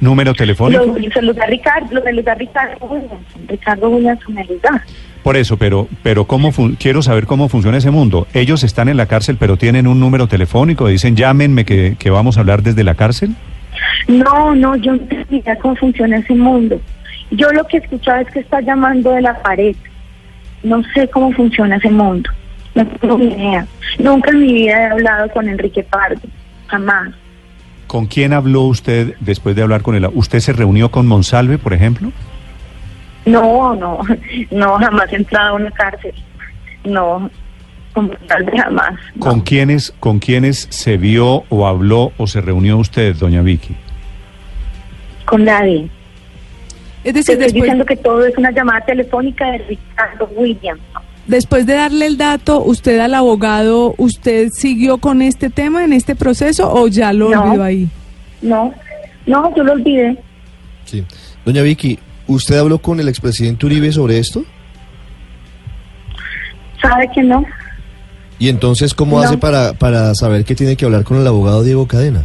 ¿Número 0.00 0.34
telefónico? 0.34 0.84
Se 1.12 1.22
los 1.22 1.34
da 1.36 1.46
Ricardo, 1.46 2.00
da 2.24 2.34
Ricardo 2.34 2.86
Williams, 2.86 3.24
Ricardo 3.48 3.88
Williams 3.88 4.28
me 4.28 4.44
los 4.44 4.60
da. 4.60 4.84
Por 5.22 5.36
eso, 5.36 5.56
pero, 5.56 5.88
pero 6.02 6.26
¿cómo 6.26 6.52
fun- 6.52 6.76
quiero 6.78 7.02
saber 7.02 7.26
cómo 7.26 7.48
funciona 7.48 7.78
ese 7.78 7.90
mundo. 7.90 8.26
Ellos 8.34 8.62
están 8.62 8.88
en 8.88 8.96
la 8.96 9.06
cárcel, 9.06 9.36
pero 9.40 9.56
tienen 9.56 9.86
un 9.86 9.98
número 9.98 10.28
telefónico. 10.28 10.86
Dicen, 10.86 11.16
llámenme 11.16 11.64
que, 11.64 11.96
que 11.98 12.10
vamos 12.10 12.36
a 12.36 12.40
hablar 12.40 12.62
desde 12.62 12.84
la 12.84 12.94
cárcel. 12.94 13.34
No, 14.06 14.54
no, 14.54 14.76
yo 14.76 14.92
no 14.94 15.00
idea 15.30 15.56
cómo 15.58 15.74
funciona 15.76 16.18
ese 16.18 16.34
mundo. 16.34 16.80
Yo 17.30 17.50
lo 17.52 17.64
que 17.66 17.78
he 17.78 17.80
escuchado 17.80 18.20
es 18.20 18.28
que 18.30 18.38
está 18.40 18.60
llamando 18.60 19.10
de 19.12 19.22
la 19.22 19.42
pared. 19.42 19.74
No 20.62 20.82
sé 20.94 21.08
cómo 21.08 21.32
funciona 21.32 21.76
ese 21.76 21.90
mundo. 21.90 22.30
No 22.74 22.86
tengo 22.86 23.18
ni 23.18 23.26
idea. 23.32 23.66
Nunca 23.98 24.30
en 24.30 24.40
mi 24.42 24.52
vida 24.52 24.80
he 24.82 24.86
hablado 24.92 25.28
con 25.30 25.48
Enrique 25.48 25.82
Pardo. 25.82 26.20
Jamás. 26.68 27.08
¿Con 27.86 28.06
quién 28.06 28.32
habló 28.32 28.62
usted 28.62 29.14
después 29.20 29.54
de 29.54 29.62
hablar 29.62 29.82
con 29.82 29.94
él? 29.94 30.08
¿Usted 30.14 30.40
se 30.40 30.52
reunió 30.52 30.90
con 30.90 31.06
Monsalve, 31.06 31.58
por 31.58 31.72
ejemplo? 31.72 32.12
No, 33.24 33.74
no, 33.74 34.00
no, 34.50 34.78
jamás 34.78 35.12
he 35.12 35.16
entrado 35.16 35.50
a 35.50 35.52
una 35.54 35.70
cárcel. 35.70 36.14
No, 36.84 37.30
como 37.92 38.10
tal 38.28 38.44
vez 38.44 38.60
jamás. 38.60 38.92
no. 39.14 39.20
¿Con 39.20 39.40
quiénes, 39.40 39.92
con 40.00 40.18
quiénes 40.18 40.66
se 40.70 40.96
vio 40.96 41.44
o 41.48 41.66
habló 41.66 42.12
o 42.18 42.26
se 42.26 42.40
reunió 42.40 42.76
usted, 42.78 43.14
doña 43.16 43.42
Vicky? 43.42 43.74
Con 45.24 45.44
nadie. 45.44 45.88
Es 47.02 47.12
Te 47.12 47.12
decir, 47.12 47.20
estoy 47.32 47.36
después, 47.36 47.62
diciendo 47.62 47.84
que 47.84 47.96
todo 47.96 48.24
es 48.26 48.36
una 48.36 48.50
llamada 48.50 48.80
telefónica 48.84 49.50
de 49.52 49.58
Ricardo 49.58 50.28
Williams. 50.36 50.80
Después 51.26 51.66
de 51.66 51.74
darle 51.74 52.06
el 52.06 52.16
dato, 52.16 52.62
usted 52.62 52.98
al 53.00 53.14
abogado, 53.14 53.94
¿usted 53.98 54.48
siguió 54.52 54.98
con 54.98 55.22
este 55.22 55.50
tema 55.50 55.84
en 55.84 55.92
este 55.92 56.14
proceso 56.16 56.72
o 56.72 56.88
ya 56.88 57.12
lo 57.12 57.30
No. 57.30 57.42
olvidó 57.42 57.62
ahí? 57.62 57.88
No, 58.42 58.72
no, 59.26 59.54
yo 59.56 59.64
lo 59.64 59.72
olvidé. 59.72 60.18
Sí. 60.84 61.04
Doña 61.44 61.62
Vicky, 61.62 61.98
¿usted 62.26 62.58
habló 62.58 62.78
con 62.78 63.00
el 63.00 63.08
expresidente 63.08 63.66
Uribe 63.66 63.90
sobre 63.92 64.18
esto? 64.18 64.44
¿Sabe 66.80 67.08
que 67.14 67.22
no? 67.22 67.44
¿Y 68.38 68.48
entonces 68.48 68.92
cómo 68.94 69.18
No. 69.18 69.24
hace 69.24 69.38
para, 69.38 69.72
para 69.72 70.14
saber 70.14 70.44
que 70.44 70.54
tiene 70.54 70.76
que 70.76 70.84
hablar 70.84 71.04
con 71.04 71.18
el 71.18 71.26
abogado 71.26 71.62
Diego 71.62 71.86
Cadena? 71.88 72.24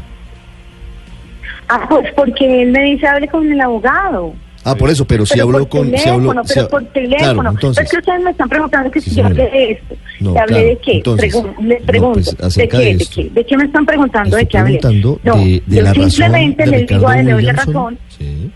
Ah, 1.69 1.85
pues 1.89 2.11
porque 2.15 2.63
él 2.63 2.71
me 2.71 2.83
dice, 2.83 3.07
hable 3.07 3.27
con 3.29 3.49
el 3.49 3.61
abogado. 3.61 4.33
Ah, 4.63 4.75
por 4.75 4.89
eso, 4.91 5.05
pero 5.05 5.25
si 5.25 5.33
pero 5.33 5.45
habló 5.45 5.59
por 5.67 5.69
con... 5.69 5.85
si 5.87 5.91
teléfono, 5.91 6.29
habló, 6.31 6.43
si 6.45 6.53
pero 6.53 6.65
ha- 6.65 6.69
por 6.69 6.83
teléfono. 6.85 7.33
Claro, 7.33 7.49
entonces... 7.51 7.83
es 7.85 7.91
que 7.91 7.97
ustedes 7.97 8.23
me 8.23 8.31
están 8.31 8.49
preguntando 8.49 8.91
que 8.91 9.01
Sí, 9.01 9.09
si 9.09 9.15
yo 9.15 9.25
hablé 9.25 9.43
de 9.49 9.71
esto. 9.71 9.95
No, 10.19 10.33
¿Que 10.33 10.39
hablé 10.39 10.53
claro, 10.53 10.67
de 10.67 10.77
qué? 10.83 10.91
entonces, 10.97 11.33
Pregun- 11.33 11.57
les 11.63 11.79
no, 11.81 11.85
pregunto. 11.87 12.31
pues, 12.37 12.55
¿De 12.55 12.69
qué? 12.69 12.77
de 12.77 12.83
¿De, 12.85 12.91
esto. 12.91 13.15
qué? 13.15 13.29
¿De 13.31 13.45
qué 13.45 13.57
me 13.57 13.63
están 13.65 13.85
preguntando? 13.85 14.37
¿De 14.37 14.45
qué 14.47 14.57
hablé? 14.57 14.77
preguntando 14.79 15.19
No, 15.23 15.35
de, 15.37 15.63
de 15.65 15.75
yo 15.77 15.81
la 15.81 15.93
simplemente 15.93 16.67
les 16.67 16.87
digo, 16.87 17.07
a 17.07 17.15
le 17.17 17.31
doy 17.31 17.43
la 17.43 17.53
razón. 17.53 17.97
Sí. 18.17 18.51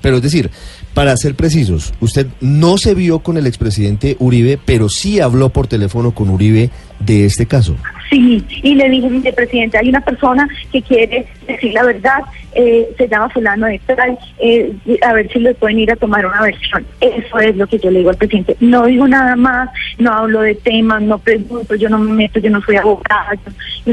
Pero 0.00 0.16
es 0.16 0.22
decir, 0.22 0.50
para 0.94 1.14
ser 1.18 1.34
precisos, 1.34 1.92
usted 2.00 2.26
no 2.40 2.78
se 2.78 2.94
vio 2.94 3.18
con 3.18 3.36
el 3.36 3.46
expresidente 3.46 4.16
Uribe, 4.18 4.58
pero 4.64 4.88
sí 4.88 5.20
habló 5.20 5.50
por 5.50 5.66
teléfono 5.66 6.12
con 6.12 6.30
Uribe 6.30 6.70
de 7.00 7.26
este 7.26 7.44
caso. 7.44 7.76
Sí, 8.10 8.44
y 8.64 8.74
le 8.74 8.88
dije, 8.90 9.08
mire, 9.08 9.32
presidente, 9.32 9.78
hay 9.78 9.88
una 9.88 10.00
persona 10.00 10.48
que 10.72 10.82
quiere 10.82 11.26
decir 11.46 11.72
la 11.72 11.84
verdad, 11.84 12.18
eh, 12.54 12.88
se 12.98 13.06
llama 13.06 13.28
fulano 13.28 13.66
de 13.66 13.78
tal, 13.86 14.18
eh, 14.40 14.72
a 15.06 15.12
ver 15.12 15.30
si 15.32 15.38
le 15.38 15.54
pueden 15.54 15.78
ir 15.78 15.92
a 15.92 15.96
tomar 15.96 16.26
una 16.26 16.42
versión. 16.42 16.84
Eso 17.00 17.38
es 17.38 17.56
lo 17.56 17.68
que 17.68 17.78
yo 17.78 17.88
le 17.90 17.98
digo 17.98 18.10
al 18.10 18.16
presidente. 18.16 18.56
No 18.58 18.86
digo 18.86 19.06
nada 19.06 19.36
más, 19.36 19.70
no 19.98 20.12
hablo 20.12 20.40
de 20.40 20.56
temas, 20.56 21.00
no 21.02 21.18
pregunto, 21.18 21.76
yo 21.76 21.88
no 21.88 21.98
me 21.98 22.12
meto, 22.12 22.40
yo 22.40 22.50
no 22.50 22.60
soy 22.62 22.76
abogada, 22.76 23.32
yo- 23.46 23.92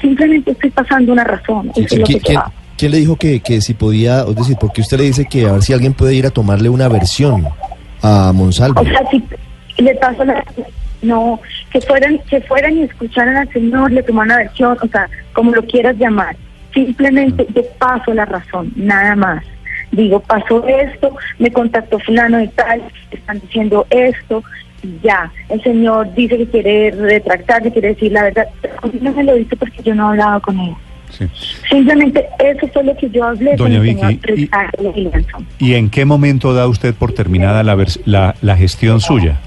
simplemente 0.00 0.52
estoy 0.52 0.70
pasando 0.70 1.12
una 1.12 1.24
razón. 1.24 1.70
Eso 1.74 1.80
es 1.94 1.98
lo 1.98 2.06
que 2.06 2.12
¿Qui- 2.12 2.16
yo 2.18 2.22
¿Quién, 2.22 2.38
hago. 2.38 2.52
quién 2.78 2.90
le 2.92 2.98
dijo 2.98 3.16
que, 3.16 3.40
que 3.40 3.60
si 3.60 3.74
podía, 3.74 4.20
es 4.20 4.36
decir, 4.36 4.56
porque 4.60 4.80
usted 4.80 4.98
le 4.98 5.04
dice 5.04 5.26
que 5.28 5.44
a 5.46 5.52
ver 5.52 5.62
si 5.62 5.72
alguien 5.72 5.92
puede 5.92 6.14
ir 6.14 6.26
a 6.26 6.30
tomarle 6.30 6.68
una 6.68 6.88
versión 6.88 7.44
a 8.02 8.32
Monsalve? 8.32 8.80
O 8.80 8.84
sea, 8.84 9.00
si 9.10 9.82
le 9.82 9.94
paso 9.96 10.24
la... 10.24 10.44
No, 11.06 11.40
que 11.70 11.80
fueran, 11.80 12.18
que 12.28 12.40
fueran 12.40 12.76
y 12.76 12.82
escucharan 12.82 13.36
al 13.36 13.52
Señor, 13.52 13.92
le 13.92 14.02
tomaran 14.02 14.32
una 14.32 14.44
versión, 14.44 14.76
o 14.80 14.88
sea, 14.88 15.08
como 15.32 15.52
lo 15.52 15.64
quieras 15.64 15.96
llamar. 15.96 16.36
Simplemente 16.74 17.46
yo 17.54 17.62
paso 17.78 18.12
la 18.12 18.24
razón, 18.24 18.72
nada 18.74 19.14
más. 19.14 19.44
Digo, 19.92 20.20
pasó 20.20 20.66
esto, 20.66 21.16
me 21.38 21.50
contactó 21.52 21.98
fulano 22.00 22.38
de 22.38 22.48
tal, 22.48 22.82
están 23.10 23.40
diciendo 23.40 23.86
esto, 23.90 24.42
y 24.82 24.98
ya. 25.02 25.30
El 25.48 25.62
Señor 25.62 26.12
dice 26.14 26.36
que 26.38 26.46
quiere 26.46 26.90
retractarse, 26.90 27.72
quiere 27.72 27.88
decir 27.88 28.12
la 28.12 28.24
verdad. 28.24 28.46
Pero 28.60 28.74
a 28.82 28.86
mí 28.86 28.98
no 29.00 29.12
me 29.12 29.24
lo 29.24 29.34
dice 29.34 29.56
porque 29.56 29.82
yo 29.82 29.94
no 29.94 30.08
he 30.08 30.10
hablado 30.10 30.40
con 30.42 30.58
él. 30.58 30.74
Sí. 31.10 31.24
Simplemente 31.70 32.26
eso 32.40 32.66
fue 32.72 32.82
lo 32.82 32.96
que 32.96 33.08
yo 33.10 33.24
hablé 33.24 33.54
Doña 33.56 33.78
con 33.78 33.86
el 33.88 34.18
Vicky, 34.20 34.20
señor 34.76 34.98
y-. 34.98 35.64
¿Y 35.64 35.74
en 35.74 35.88
qué 35.88 36.04
momento 36.04 36.52
da 36.52 36.66
usted 36.66 36.94
por 36.94 37.12
terminada 37.12 37.62
la, 37.62 37.76
la, 38.04 38.34
la 38.42 38.56
gestión 38.56 39.00
suya? 39.00 39.38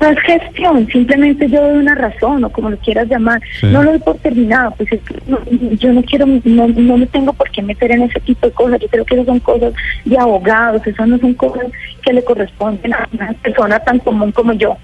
No 0.00 0.08
es 0.08 0.18
gestión, 0.20 0.86
simplemente 0.90 1.48
yo 1.48 1.60
doy 1.60 1.76
una 1.78 1.94
razón 1.94 2.42
o 2.44 2.50
como 2.50 2.70
lo 2.70 2.76
quieras 2.78 3.06
llamar. 3.08 3.40
Sí. 3.60 3.66
No 3.66 3.82
lo 3.82 3.90
doy 3.90 3.98
por 4.00 4.16
terminado, 4.16 4.72
pues 4.76 4.90
es 4.92 5.00
que 5.02 5.14
no- 5.26 5.38
yo 5.76 5.92
no 5.92 6.02
quiero, 6.02 6.26
no, 6.44 6.68
no 6.68 6.96
me 6.96 7.06
tengo 7.06 7.32
por 7.34 7.50
qué 7.50 7.60
meter 7.62 7.92
en 7.92 8.02
ese 8.02 8.18
tipo 8.20 8.46
de 8.46 8.52
cosas. 8.52 8.80
Yo 8.80 8.88
creo 8.88 9.04
que 9.04 9.14
esas 9.14 9.26
son 9.26 9.40
cosas 9.40 9.72
de 10.04 10.18
abogados, 10.18 10.86
esas 10.86 11.06
no 11.06 11.18
son 11.18 11.34
cosas 11.34 11.66
que 12.02 12.12
le 12.14 12.24
corresponden 12.24 12.94
a 12.94 13.08
una 13.12 13.32
persona 13.34 13.78
tan 13.80 13.98
común 13.98 14.32
como 14.32 14.52
yo, 14.54 14.76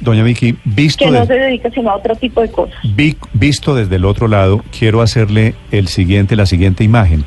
Doña 0.00 0.22
Vicky, 0.22 0.56
visto, 0.64 1.04
que 1.04 1.10
no 1.10 1.24
se 1.26 1.34
dedica 1.34 1.70
sino 1.70 1.90
a 1.90 1.96
otro 1.96 2.14
tipo 2.16 2.40
de 2.42 2.50
cosas. 2.50 2.76
vi- 2.94 3.16
visto 3.32 3.74
desde 3.74 3.96
el 3.96 4.04
otro 4.04 4.28
lado, 4.28 4.62
quiero 4.76 5.00
hacerle 5.00 5.54
el 5.72 5.88
siguiente, 5.88 6.36
la 6.36 6.46
siguiente 6.46 6.84
imagen. 6.84 7.24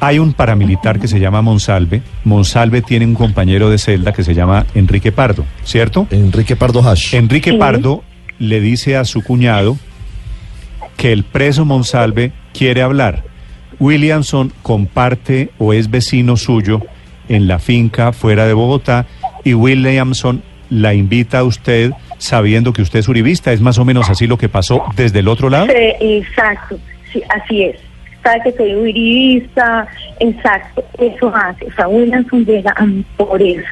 Hay 0.00 0.18
un 0.18 0.32
paramilitar 0.32 1.00
que 1.00 1.08
se 1.08 1.18
llama 1.18 1.42
Monsalve. 1.42 2.02
Monsalve 2.24 2.82
tiene 2.82 3.04
un 3.04 3.14
compañero 3.14 3.68
de 3.68 3.78
celda 3.78 4.12
que 4.12 4.22
se 4.22 4.34
llama 4.34 4.64
Enrique 4.74 5.10
Pardo, 5.10 5.44
¿cierto? 5.64 6.06
Enrique 6.10 6.54
Pardo 6.54 6.88
Hash. 6.88 7.14
Enrique 7.14 7.50
Sí. 7.50 7.56
Pardo 7.56 8.04
le 8.38 8.60
dice 8.60 8.96
a 8.96 9.04
su 9.04 9.22
cuñado 9.22 9.76
que 10.96 11.12
el 11.12 11.24
preso 11.24 11.64
Monsalve 11.64 12.32
quiere 12.52 12.82
hablar. 12.82 13.24
Williamson 13.80 14.52
comparte 14.62 15.50
o 15.58 15.72
es 15.72 15.90
vecino 15.90 16.36
suyo 16.36 16.80
en 17.28 17.46
la 17.48 17.58
finca 17.58 18.12
fuera 18.12 18.46
de 18.46 18.52
Bogotá 18.52 19.06
y 19.44 19.54
Williamson 19.54 20.42
la 20.70 20.94
invita 20.94 21.40
a 21.40 21.44
usted 21.44 21.92
sabiendo 22.18 22.72
que 22.72 22.82
usted 22.82 23.00
es 23.00 23.08
uribista. 23.08 23.52
¿Es 23.52 23.60
más 23.60 23.78
o 23.78 23.84
menos 23.84 24.10
así 24.10 24.26
lo 24.26 24.38
que 24.38 24.48
pasó 24.48 24.84
desde 24.96 25.20
el 25.20 25.28
otro 25.28 25.48
lado? 25.48 25.66
Sí, 25.66 25.94
exacto, 26.00 26.78
sí, 27.12 27.22
así 27.30 27.62
es. 27.64 27.87
Sabe 28.22 28.40
que 28.44 28.52
soy 28.52 28.74
uribista, 28.74 29.86
exacto, 30.20 30.84
eso 30.98 31.32
hace. 31.34 31.66
O 31.66 31.72
sea, 31.74 31.88
Williamson 31.88 32.44
llega 32.44 32.74
a 32.76 32.84
mí 32.84 33.04
por 33.16 33.40
eso. 33.40 33.62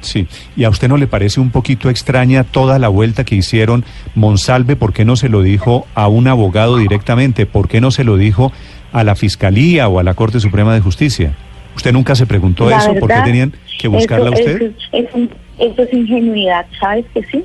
Sí. 0.00 0.26
¿Y 0.56 0.64
a 0.64 0.70
usted 0.70 0.88
no 0.88 0.96
le 0.96 1.06
parece 1.06 1.40
un 1.40 1.50
poquito 1.50 1.90
extraña 1.90 2.44
toda 2.44 2.78
la 2.78 2.88
vuelta 2.88 3.24
que 3.24 3.34
hicieron 3.34 3.84
Monsalve? 4.14 4.76
¿Por 4.76 4.92
qué 4.92 5.04
no 5.04 5.16
se 5.16 5.28
lo 5.28 5.42
dijo 5.42 5.86
a 5.94 6.06
un 6.08 6.28
abogado 6.28 6.76
directamente? 6.78 7.44
¿Por 7.46 7.68
qué 7.68 7.80
no 7.80 7.90
se 7.90 8.04
lo 8.04 8.16
dijo 8.16 8.52
a 8.92 9.04
la 9.04 9.16
Fiscalía 9.16 9.88
o 9.88 9.98
a 9.98 10.02
la 10.02 10.14
Corte 10.14 10.38
Suprema 10.40 10.74
de 10.74 10.80
Justicia? 10.80 11.32
¿Usted 11.74 11.92
nunca 11.92 12.14
se 12.14 12.26
preguntó 12.26 12.70
La 12.70 12.78
eso? 12.78 12.88
¿Por 12.94 13.00
qué 13.00 13.06
verdad, 13.14 13.24
tenían 13.24 13.52
que 13.78 13.88
buscarla 13.88 14.28
a 14.28 14.32
usted? 14.32 14.56
Eso, 14.62 14.64
es- 14.92 15.06
eso 15.08 15.18
es- 15.18 15.70
eso 15.72 15.82
es 15.82 15.92
ingenuidad, 15.92 16.66
¿sabes 16.78 17.04
que 17.12 17.22
sí? 17.24 17.44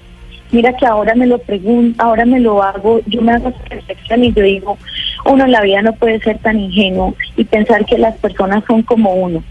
Mira 0.51 0.75
que 0.75 0.85
ahora 0.85 1.15
me 1.15 1.25
lo 1.27 1.37
pregunto, 1.37 2.03
ahora 2.03 2.25
me 2.25 2.39
lo 2.39 2.61
hago, 2.61 2.99
yo 3.07 3.21
me 3.21 3.31
hago 3.31 3.49
esa 3.49 3.63
reflexión 3.69 4.23
y 4.25 4.33
yo 4.33 4.43
digo, 4.43 4.77
uno 5.25 5.45
en 5.45 5.51
la 5.51 5.61
vida 5.61 5.81
no 5.81 5.93
puede 5.93 6.19
ser 6.19 6.37
tan 6.39 6.59
ingenuo 6.59 7.15
y 7.37 7.43
pensar 7.43 7.85
que 7.85 7.97
las 7.97 8.15
personas 8.17 8.63
son 8.67 8.81
como 8.83 9.13
uno. 9.13 9.43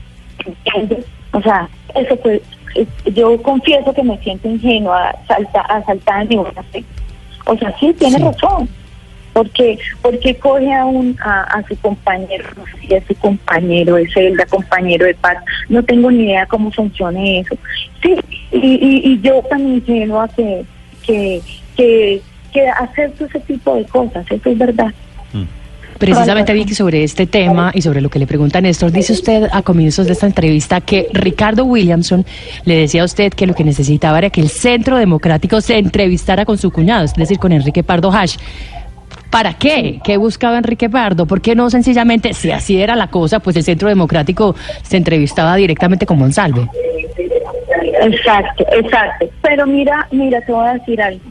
¿Entiendes? 0.45 1.05
O 1.33 1.41
sea, 1.43 1.69
eso 1.95 2.19
eh, 2.75 2.87
yo 3.15 3.41
confieso 3.43 3.93
que 3.93 4.03
me 4.03 4.19
siento 4.19 4.49
ingenua, 4.49 5.15
salta, 5.29 5.61
asaltada 5.62 6.23
en 6.23 6.29
mi 6.29 6.37
buena 6.37 6.62
fe. 6.65 6.85
O 7.47 7.57
sea, 7.57 7.75
sí, 7.79 7.93
tiene 7.99 8.17
Sí. 8.19 8.23
razón. 8.25 8.69
Porque, 9.33 9.79
porque 10.03 10.35
coge 10.35 10.73
a, 10.75 10.85
un, 10.85 11.17
a, 11.23 11.43
a 11.43 11.62
su 11.69 11.77
compañero, 11.79 12.45
no 12.57 12.65
sé 12.67 12.73
si 12.89 12.95
es 12.95 13.05
su 13.07 13.15
compañero 13.15 13.95
de 13.95 14.11
celda, 14.11 14.45
compañero 14.47 15.07
de 15.07 15.15
paz, 15.15 15.37
no 15.69 15.85
tengo 15.85 16.11
ni 16.11 16.25
idea 16.25 16.47
cómo 16.47 16.73
funcione 16.73 17.39
eso. 17.39 17.55
Sí, 18.03 18.17
y, 18.50 18.59
y, 18.59 19.12
y 19.12 19.21
yo 19.21 19.41
tan 19.49 19.61
ingenua 19.75 20.27
que, 20.35 20.65
que, 21.07 21.41
que, 21.77 22.21
que 22.53 22.69
acepto 22.71 23.27
ese 23.27 23.39
tipo 23.41 23.77
de 23.77 23.85
cosas, 23.85 24.27
eso 24.29 24.50
es 24.50 24.59
verdad. 24.59 24.93
Precisamente, 26.00 26.54
Vicky, 26.54 26.75
sobre 26.75 27.04
este 27.04 27.26
tema 27.26 27.73
y 27.75 27.83
sobre 27.83 28.00
lo 28.00 28.09
que 28.09 28.19
le 28.19 28.26
pregunta 28.26 28.59
Néstor, 28.62 28.90
dice 28.90 29.12
usted 29.12 29.49
a 29.52 29.61
comienzos 29.61 30.07
de 30.07 30.14
esta 30.14 30.26
entrevista 30.26 30.80
que 30.80 31.09
Ricardo 31.12 31.66
Williamson 31.66 32.25
le 32.64 32.78
decía 32.78 33.02
a 33.02 33.04
usted 33.04 33.35
que 33.35 33.47
lo 33.47 33.54
que 33.54 33.64
necesitaba 33.64 34.16
era 34.16 34.30
que 34.30 34.40
el 34.40 34.49
Centro 34.49 34.97
Democrático 34.97 35.61
se 35.61 35.76
entrevistara 35.76 36.47
con 36.47 36.57
su 36.57 36.71
cuñado, 36.71 37.04
es 37.04 37.12
decir, 37.12 37.38
con 37.38 37.52
Enrique 37.52 37.83
Pardo 37.83 38.11
Hash. 38.11 38.38
¿Para 39.28 39.52
qué? 39.52 40.00
¿Qué 40.02 40.16
buscaba 40.16 40.57
Enrique 40.57 40.88
Pardo? 40.88 41.26
¿Por 41.26 41.42
qué 41.42 41.54
no 41.54 41.69
sencillamente, 41.69 42.33
si 42.33 42.50
así 42.50 42.80
era 42.80 42.97
la 42.97 43.09
cosa, 43.09 43.40
pues 43.40 43.57
el 43.57 43.62
Centro 43.62 43.90
Democrático 43.90 44.57
se 44.83 44.97
entrevistaba 44.97 45.54
directamente 45.57 46.07
con 46.07 46.19
Monsalve? 46.19 46.66
Exacto, 48.02 48.64
exacto. 48.73 49.26
Pero 49.42 49.66
mira, 49.66 50.09
mira, 50.11 50.40
te 50.40 50.50
voy 50.50 50.66
a 50.66 50.73
decir 50.73 51.02
algo. 51.02 51.30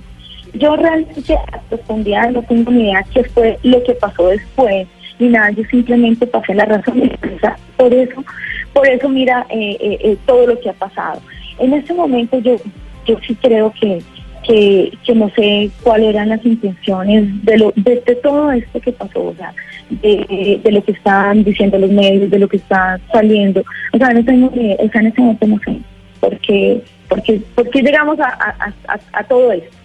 Yo 0.54 0.76
realmente 0.76 1.34
a 1.34 1.60
profundidad 1.70 2.32
no 2.32 2.42
tengo 2.44 2.72
ni 2.72 2.84
idea 2.84 3.06
qué 3.14 3.24
fue 3.24 3.58
lo 3.64 3.84
que 3.84 3.94
pasó 3.94 4.28
después, 4.28 4.88
ni 5.20 5.30
nada, 5.30 5.52
yo 5.52 5.64
simplemente 5.66 6.26
pasé 6.26 6.54
la 6.54 6.66
razón. 6.66 7.12
Sea, 7.42 7.58
por 7.78 7.94
eso, 7.94 8.24
por 8.74 8.88
eso 8.88 9.10
mira 9.10 9.46
eh, 9.50 9.78
eh, 9.80 9.98
eh, 10.02 10.18
todo 10.26 10.48
lo 10.48 10.60
que 10.60 10.70
ha 10.70 10.74
pasado. 10.74 11.22
En 11.60 11.74
este 11.74 11.94
momento 11.94 12.40
yo, 12.40 12.56
yo 13.06 13.18
sí 13.26 13.36
creo 13.36 13.74
que, 13.80 14.02
que, 14.44 14.92
que 15.06 15.16
no 15.16 15.30
sé 15.32 15.70
cuáles 15.84 16.10
eran 16.10 16.30
las 16.30 16.46
intenciones 16.46 17.46
de, 17.46 17.58
lo, 17.58 17.74
de, 17.76 18.02
de 18.06 18.16
todo 18.16 18.52
esto 18.52 18.80
que 18.80 18.92
pasó, 18.92 19.26
o 19.28 19.36
sea, 19.36 19.54
de, 19.90 20.60
de 20.64 20.72
lo 20.72 20.84
que 20.84 20.94
están 20.94 21.44
diciendo 21.44 21.78
los 21.78 21.92
medios, 21.92 22.30
de 22.30 22.40
lo 22.40 22.48
que 22.48 22.58
está 22.58 23.00
saliendo. 23.12 23.64
O 23.94 23.98
sea, 23.98 24.14
no 24.14 24.24
tengo 24.24 24.52
ni 24.56 24.74
o 24.74 24.90
sea, 24.90 25.02
en 25.02 25.08
este 25.08 25.22
momento 25.22 25.48
no 25.48 25.60
sé 25.60 25.80
porque 26.20 26.82
porque 27.08 27.42
porque 27.56 27.82
llegamos 27.82 28.20
a, 28.20 28.28
a, 28.28 28.74
a, 28.88 29.00
a 29.14 29.24
todo 29.24 29.52
esto 29.52 29.79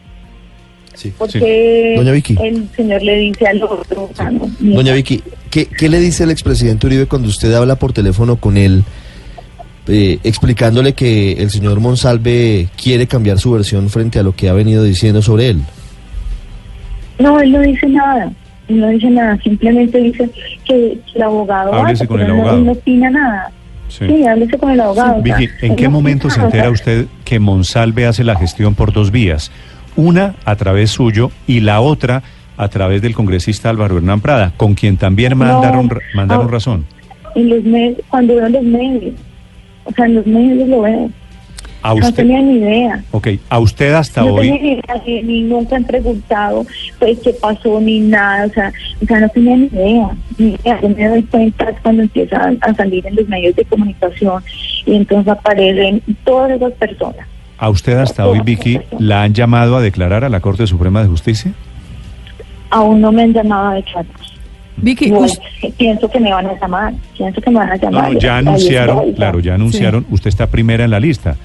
Sí. 0.95 1.13
porque 1.19 1.95
Doña 1.97 2.13
Vicky. 2.13 2.37
el 2.43 2.69
señor 2.77 3.03
le 3.03 3.17
dice 3.17 3.47
al 3.47 3.63
otro 3.63 4.09
no, 4.33 4.51
ni- 4.61 4.75
Doña 4.75 4.93
Vicky, 4.95 5.23
¿qué, 5.51 5.67
qué 5.67 5.89
le 5.89 5.99
dice 6.01 6.25
el 6.25 6.31
expresidente 6.31 6.87
Uribe 6.87 7.07
cuando 7.07 7.29
usted 7.29 7.53
habla 7.53 7.75
por 7.77 7.93
teléfono 7.93 8.37
con 8.37 8.57
él, 8.57 8.85
eh, 9.89 10.19
explicándole 10.25 10.93
que 10.95 11.33
el 11.33 11.51
señor 11.51 11.81
Monsalve 11.81 12.69
quiere 12.81 13.07
cambiar 13.07 13.39
su 13.39 13.51
versión 13.53 13.91
frente 13.91 14.19
a 14.19 14.23
lo 14.23 14.33
que 14.37 14.49
ha 14.49 14.53
venido 14.53 14.83
diciendo 14.85 15.21
sobre 15.21 15.51
él? 15.51 15.63
no 17.19 17.39
él 17.41 17.53
no 17.53 17.61
dice 17.61 17.87
nada 17.89 18.31
él 18.69 18.81
no 18.81 18.89
dice 18.89 19.11
nada 19.11 19.39
simplemente 19.43 19.99
dice 19.99 20.29
que 20.65 20.99
el 21.15 21.23
abogado 21.23 21.73
Háblese 21.75 22.07
con 22.07 22.21
el 22.21 22.29
no- 22.29 22.35
abogado. 22.35 22.61
no 22.61 22.73
opina 22.73 23.11
nada 23.11 23.51
Sí. 23.89 24.07
sí, 24.09 24.27
háblese 24.27 24.59
con 24.59 24.71
el 24.71 24.81
abogado 24.81 25.19
o 25.21 25.23
sea, 25.25 25.37
Vicky, 25.37 25.53
¿en 25.67 25.77
qué 25.77 25.85
no 25.85 25.91
momento 25.91 26.29
se 26.31 26.41
entera 26.41 26.71
usted 26.71 27.07
que 27.25 27.39
Monsalve 27.39 28.07
hace 28.07 28.25
la 28.25 28.35
gestión 28.37 28.75
por 28.75 28.93
dos 28.93 29.11
vías? 29.13 29.53
Una 29.97 30.35
a 30.45 30.57
través 30.57 30.91
suyo 30.91 31.31
y 31.47 31.61
la 31.61 31.81
otra 31.81 32.23
a 32.57 32.69
través 32.69 33.03
del 33.03 33.15
congresista 33.15 33.71
Álvaro 33.71 33.97
Hernán 33.97 34.21
Prada, 34.21 34.53
con 34.57 34.75
quien 34.75 34.97
también 34.97 35.37
mandaron, 35.37 35.89
ra- 35.91 36.01
mandaron 36.15 36.47
ah. 36.47 36.51
razón. 36.51 36.85
en 37.35 37.49
los 37.51 37.65
medios 37.65 37.99
cuando 38.09 38.37
veo 38.37 38.49
los 38.49 38.63
medios 38.63 39.15
o 39.85 39.93
sea 39.93 40.07
en 40.07 40.15
los 40.15 40.27
medios 40.27 40.69
lo 40.69 40.83
veo 40.83 41.11
A 41.83 41.89
No 41.89 41.95
usted, 41.97 42.15
tenía 42.15 42.41
ni 42.41 42.55
idea. 42.59 43.05
ok, 43.11 43.29
a 43.51 43.59
usted 43.59 43.93
hasta 43.93 44.23
no 44.23 44.37
tenía 44.37 44.53
hoy, 44.55 44.61
ni 44.61 44.69
idea, 44.73 45.03
ni, 45.07 45.23
ni 45.23 45.43
nunca 45.43 45.77
han 45.77 45.85
preguntado 45.85 46.65
pues 47.01 47.19
qué 47.21 47.31
pasó 47.33 47.81
ni 47.81 47.99
nada, 48.01 48.47
o 48.47 48.51
sea, 48.51 48.73
o 49.03 49.07
sea, 49.07 49.21
no 49.21 49.29
tenía 49.31 49.57
ni 49.57 49.67
idea, 49.67 50.11
ni 50.39 50.47
idea. 50.55 50.81
Yo 50.81 50.89
me 50.91 51.09
doy 51.09 51.23
cuenta 51.25 51.67
cuando 51.83 52.03
empiezan 52.03 52.57
a 52.63 52.73
salir 52.75 53.05
en 53.07 53.17
los 53.17 53.29
medios 53.29 53.55
de 53.57 53.65
comunicación 53.67 54.43
y 54.87 54.95
entonces 54.95 55.29
aparecen 55.33 56.01
todas 56.25 56.53
esas 56.53 56.73
personas. 56.75 57.27
A 57.65 57.71
usted 57.71 57.97
hasta 57.99 58.27
hoy, 58.27 58.41
Vicky, 58.45 58.81
¿la 58.99 59.23
han 59.23 59.35
llamado 59.35 59.77
a 59.77 59.81
declarar 59.83 60.25
a 60.25 60.29
la 60.29 60.41
Corte 60.41 60.67
Suprema 60.67 61.03
de 61.03 61.09
Justicia? 61.09 61.53
Aún 62.71 63.01
no 63.01 63.13
me 63.13 63.23
han 63.23 63.33
llamado 63.33 63.69
a 63.71 63.75
declarar. 63.75 64.07
Vicky, 64.77 65.11
No, 65.11 65.21
us- 65.21 65.39
pienso 65.79 66.11
que 66.11 66.19
me 66.19 66.33
van 66.33 66.47
a 66.47 66.59
llamar, 66.61 66.93
pienso 67.17 67.41
que 67.41 67.51
me 67.51 67.57
van 67.59 67.71
a 67.71 67.77
llamar. 67.77 68.13
no, 68.13 68.19
ya 68.19 68.39
anunciaron, 68.39 69.13
claro, 69.13 69.39
ya 69.41 69.55
anunciaron, 69.55 70.05
usted 70.11 70.29
está 70.29 70.49
primera 70.49 70.85
en 70.85 70.91
la 70.91 70.99
lista. 71.01 71.37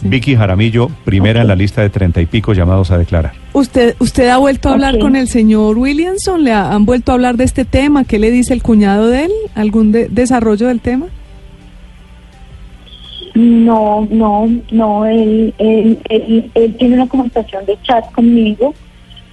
Sí. 0.00 0.08
Vicky 0.08 0.36
Jaramillo, 0.36 0.88
primera 1.04 1.40
en 1.42 1.48
la 1.48 1.56
lista 1.56 1.82
de 1.82 1.90
treinta 1.90 2.20
y 2.20 2.26
pico 2.26 2.52
llamados 2.54 2.90
a 2.92 2.98
declarar. 2.98 3.32
¿usted 3.52 3.96
usted 3.98 4.28
ha 4.28 4.38
vuelto 4.38 4.68
a 4.68 4.72
hablar 4.74 4.94
Ok. 4.94 5.00
con 5.00 5.16
el 5.16 5.26
señor 5.28 5.76
Williamson? 5.76 6.44
¿Le 6.44 6.52
ha- 6.52 6.72
han 6.72 6.86
vuelto 6.86 7.10
a 7.10 7.16
hablar 7.16 7.36
de 7.36 7.42
este 7.44 7.64
tema? 7.64 8.04
¿Qué 8.04 8.18
le 8.20 8.30
dice 8.30 8.54
el 8.54 8.62
cuñado 8.62 9.08
de 9.08 9.24
él? 9.24 9.32
¿Algún 9.56 9.90
de- 9.92 10.08
desarrollo 10.08 10.68
del 10.68 10.80
tema? 10.80 11.06
No, 13.40 14.04
no, 14.10 14.50
no, 14.72 15.06
él, 15.06 15.54
él, 15.58 15.96
él, 16.08 16.50
él 16.54 16.74
tiene 16.76 16.94
una 16.96 17.06
conversación 17.06 17.64
de 17.66 17.78
chat 17.84 18.10
conmigo, 18.10 18.74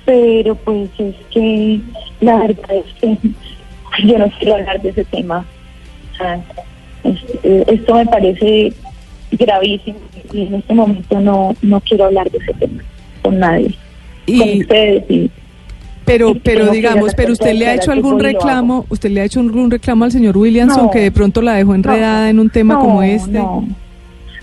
pero 0.05 0.53
pues 0.53 0.91
es 0.99 1.15
que 1.31 1.79
la 2.21 2.37
verdad 2.37 2.69
es 2.69 2.93
que 3.01 3.17
yo 4.07 4.19
no 4.19 4.29
quiero 4.37 4.55
hablar 4.57 4.79
de 4.79 4.89
ese 4.89 5.05
tema. 5.05 5.43
O 6.13 6.17
sea, 6.17 6.35
es- 7.03 7.23
eh, 7.43 7.63
esto 7.67 7.95
me 7.95 8.05
parece 8.05 8.73
gravísimo 9.31 9.97
y 10.31 10.41
en 10.43 10.53
este 10.53 10.73
momento 10.75 11.19
no, 11.19 11.55
no 11.63 11.79
quiero 11.81 12.05
hablar 12.05 12.29
de 12.29 12.37
ese 12.37 12.53
tema 12.53 12.83
con 13.23 13.39
nadie, 13.39 13.73
con 14.27 14.35
Y, 14.37 14.61
ustedes 14.61 15.03
y 15.09 15.31
pero, 16.05 16.29
y 16.29 16.39
pero 16.41 16.67
digamos, 16.69 17.15
pero 17.15 17.33
usted 17.33 17.55
le 17.55 17.65
ha 17.65 17.73
hecho 17.73 17.91
algún 17.91 18.19
reclamo, 18.19 18.85
usted 18.89 19.09
le 19.09 19.21
ha 19.21 19.23
hecho 19.23 19.39
algún 19.39 19.71
reclamo 19.71 20.05
al 20.05 20.11
señor 20.11 20.37
Williamson 20.37 20.83
No. 20.85 20.91
que 20.91 20.99
de 20.99 21.11
pronto 21.11 21.41
la 21.41 21.53
dejó 21.55 21.73
enredada 21.73 22.29
en 22.29 22.39
un 22.39 22.51
tema 22.51 22.75
No, 22.75 22.81
como 22.81 23.01
este. 23.01 23.39
No. 23.39 23.67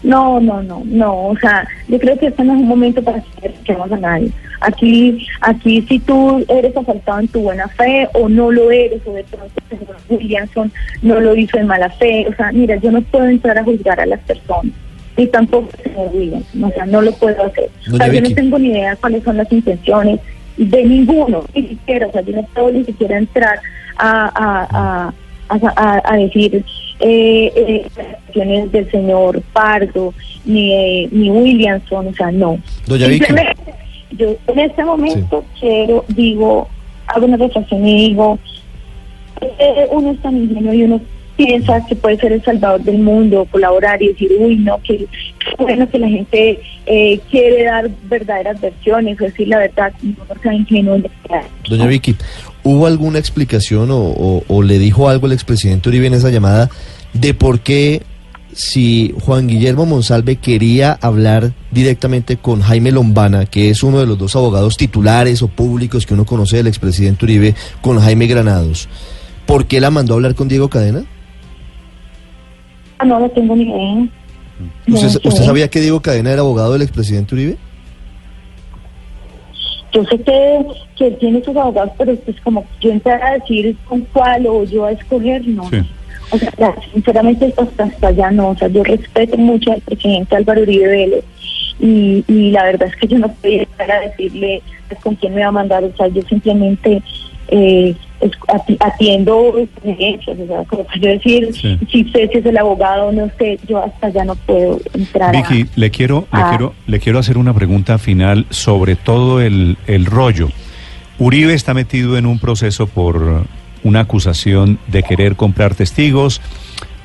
No, 0.02 0.40
no, 0.40 0.62
no, 0.62 0.82
no, 0.85 1.28
o 1.28 1.37
sea, 1.38 1.66
yo 1.88 1.99
creo 1.99 2.18
que 2.18 2.26
este 2.26 2.42
no 2.42 2.54
es 2.54 2.61
un 2.61 2.68
momento 2.68 3.02
para 3.02 3.23
que 3.64 3.73
a 3.73 3.97
nadie. 3.97 4.30
Aquí, 4.61 5.26
aquí 5.40 5.82
si 5.82 5.99
tú 6.00 6.44
eres 6.49 6.76
asaltado 6.76 7.21
en 7.21 7.28
tu 7.28 7.40
buena 7.42 7.68
fe 7.68 8.09
o 8.14 8.28
no 8.28 8.50
lo 8.50 8.71
eres, 8.71 9.00
o 9.06 9.12
de 9.12 9.25
pronto 9.25 9.54
señor 9.68 9.97
Williamson 10.09 10.73
no 11.02 11.21
lo 11.21 11.37
hizo 11.37 11.56
en 11.59 11.68
mala 11.68 11.88
fe, 11.90 12.26
o 12.28 12.35
sea, 12.35 12.50
mira, 12.52 12.76
yo 12.76 12.90
no 12.90 13.00
puedo 13.02 13.26
entrar 13.26 13.59
a 13.59 13.64
juzgar 13.64 14.00
a 14.00 14.06
las 14.06 14.21
personas, 14.21 14.73
ni 15.16 15.26
tampoco 15.26 15.71
señor 15.82 16.11
Williamson, 16.12 16.64
o 16.64 16.71
sea, 16.71 16.87
no 16.87 17.00
lo 17.00 17.12
puedo 17.12 17.44
hacer. 17.44 17.71
O 17.92 17.97
sea, 17.97 18.09
yo 18.09 18.21
no 18.21 18.30
tengo 18.30 18.59
ni 18.59 18.68
idea 18.71 18.97
cuáles 18.97 19.23
son 19.23 19.37
las 19.37 19.50
intenciones 19.52 20.21
de 20.56 20.85
ninguno, 20.85 21.44
ni 21.54 21.68
siquiera, 21.68 22.09
o 22.09 22.12
sea, 22.12 22.23
yo 22.23 22.37
no 22.37 22.42
puedo 22.54 22.71
ni 22.73 22.85
siquiera 22.85 23.18
entrar 23.18 23.61
a, 23.97 24.26
a, 24.26 24.66
a, 24.71 25.14
a, 25.49 25.56
a- 25.76 26.02
a 26.04 26.16
decir 26.16 26.64
eh, 27.00 27.52
eh, 27.56 27.87
acciones 28.28 28.70
del 28.72 28.90
señor 28.90 29.42
Pardo, 29.52 30.14
ni, 30.44 30.72
eh, 30.72 31.08
ni 31.11 31.30
Williamson, 31.30 32.08
o 32.08 32.14
sea, 32.14 32.30
no. 32.30 32.58
Doña 32.87 33.06
Vicky. 33.08 33.26
Yo 34.12 34.34
en 34.46 34.58
este 34.58 34.84
momento 34.84 35.44
quiero, 35.58 36.04
digo, 36.08 36.68
hago 37.06 37.26
una 37.26 37.37
reflexión 37.38 37.87
y 37.87 38.08
digo, 38.08 38.38
eh, 39.40 39.87
uno 39.90 40.11
es 40.12 40.20
tan 40.20 40.37
ingenuo 40.37 40.75
y 40.75 40.82
uno 40.84 41.00
piensa 41.46 41.84
que 41.87 41.96
puede 41.96 42.16
ser 42.18 42.32
el 42.32 42.42
salvador 42.44 42.82
del 42.82 42.99
mundo, 42.99 43.46
colaborar 43.50 44.02
y 44.02 44.08
decir, 44.08 44.30
uy, 44.38 44.56
no, 44.56 44.80
que 44.82 45.06
bueno 45.58 45.88
que 45.90 45.99
la 45.99 46.08
gente 46.08 46.61
eh, 46.87 47.20
quiere 47.30 47.64
dar 47.64 47.90
verdaderas 48.08 48.61
versiones, 48.61 49.18
decir 49.18 49.49
la 49.49 49.58
verdad, 49.58 49.92
y 50.02 50.08
uno 50.08 50.40
sea 50.42 50.54
ingenuo. 50.54 50.99
Doña 51.68 51.87
Vicky, 51.87 52.16
¿hubo 52.62 52.87
alguna 52.87 53.18
explicación 53.18 53.90
o, 53.90 53.99
o- 54.00 54.44
o 54.49 54.62
le 54.62 54.78
dijo 54.78 55.08
algo 55.08 55.26
el 55.26 55.32
expresidente 55.32 55.88
Uribe 55.88 56.06
en 56.06 56.14
esa 56.14 56.30
llamada 56.30 56.70
de 57.12 57.34
por 57.34 57.61
qué 57.61 58.02
si 58.54 59.14
Juan 59.20 59.46
Guillermo 59.48 59.87
Monsalve 59.87 60.37
quería 60.37 60.92
hablar 61.00 61.52
directamente 61.70 62.37
con 62.37 62.61
Jaime 62.61 62.92
Lombana, 62.92 63.46
que 63.46 63.70
es 63.70 63.83
uno 63.83 63.98
de 63.98 64.07
los 64.07 64.18
dos 64.18 64.37
abogados 64.37 64.76
titulares 64.76 65.42
o 65.42 65.48
públicos 65.48 66.05
que 66.05 66.12
uno 66.14 66.26
conoce 66.26 66.59
del 66.59 66.66
expresidente 66.66 67.24
Uribe, 67.24 67.55
con 67.81 67.98
Jaime 67.98 68.26
Granados, 68.26 68.88
¿por 69.46 69.64
qué 69.66 69.81
la 69.81 69.90
mandó 69.90 70.12
a 70.12 70.16
hablar 70.16 70.35
con 70.35 70.48
Diego 70.48 70.68
Cadena? 70.68 71.02
Ah, 73.02 73.04
no, 73.04 73.18
no 73.18 73.28
tengo 73.30 73.56
ni 73.56 73.64
idea. 73.64 74.08
No 74.86 74.94
¿Usted, 74.94 75.08
sé. 75.08 75.28
usted 75.28 75.42
sabía 75.42 75.68
que 75.68 75.80
Diego 75.80 76.00
Cadena 76.00 76.30
era 76.30 76.42
abogado 76.42 76.72
del 76.74 76.82
expresidente 76.82 77.34
Uribe? 77.34 77.56
Yo 79.92 80.04
sé 80.04 80.18
que, 80.20 80.66
que 80.96 81.06
él 81.08 81.16
tiene 81.18 81.42
sus 81.42 81.56
abogados, 81.56 81.92
pero 81.98 82.12
es 82.12 82.40
como 82.42 82.64
yo 82.80 82.92
entrar 82.92 83.20
a 83.24 83.32
decir 83.32 83.76
con 83.88 84.02
cuál 84.12 84.46
o 84.46 84.62
yo 84.62 84.84
a 84.84 84.92
escoger, 84.92 85.46
no. 85.48 85.68
Sí. 85.68 85.78
O 86.30 86.38
sea, 86.38 86.52
ya, 86.56 86.74
sinceramente 86.92 87.52
hasta, 87.56 87.84
hasta 87.84 88.06
allá 88.06 88.30
no. 88.30 88.50
O 88.50 88.56
sea, 88.56 88.68
yo 88.68 88.84
respeto 88.84 89.36
mucho 89.36 89.72
al 89.72 89.80
presidente 89.80 90.36
Álvaro 90.36 90.62
Uribe 90.62 90.86
Vélez 90.86 91.24
y, 91.80 92.24
y 92.28 92.52
la 92.52 92.62
verdad 92.62 92.88
es 92.88 92.96
que 92.96 93.08
yo 93.08 93.18
no 93.18 93.28
podía 93.34 93.62
estar 93.62 93.90
a 93.90 94.00
decirle 94.00 94.62
pues, 94.88 95.00
con 95.00 95.16
quién 95.16 95.34
me 95.34 95.42
va 95.42 95.48
a 95.48 95.52
mandar. 95.52 95.82
O 95.82 95.96
sea, 95.96 96.06
yo 96.06 96.22
simplemente 96.22 97.02
eh, 97.48 97.94
atiendo 98.81 99.59
exigencias. 99.59 100.38
O 100.38 100.46
sea, 100.46 100.64
como 100.64 100.87
yo 101.00 101.09
decir 101.09 101.48
Sí. 101.55 101.78
si 101.90 102.05
sé 102.11 102.28
si 102.33 102.38
es 102.38 102.46
el 102.46 102.57
abogado 102.57 103.11
no 103.12 103.28
sé, 103.38 103.59
yo 103.68 103.83
hasta 103.83 104.07
allá 104.09 104.24
no 104.24 104.35
puedo 104.37 104.78
entrar. 104.94 105.35
a- 105.35 105.38
Vicky, 105.42 105.66
le 105.76 105.90
quiero, 105.90 106.26
le 106.33 106.42
quiero, 106.48 106.74
le 106.87 107.00
quiero 107.00 107.18
hacer 107.18 107.37
una 107.38 107.52
pregunta 107.52 107.98
final 107.98 108.46
sobre 108.50 108.96
todo 108.96 109.40
el, 109.40 109.76
el 109.87 110.07
rollo. 110.07 110.48
Uribe 111.18 111.52
está 111.55 111.74
metido 111.74 112.16
en 112.16 112.26
un 112.26 112.38
proceso 112.38 112.87
por 112.87 113.44
una 113.85 114.00
acusación 114.00 114.78
de 114.88 115.02
querer 115.02 115.37
comprar 115.37 115.74
testigos. 115.74 116.40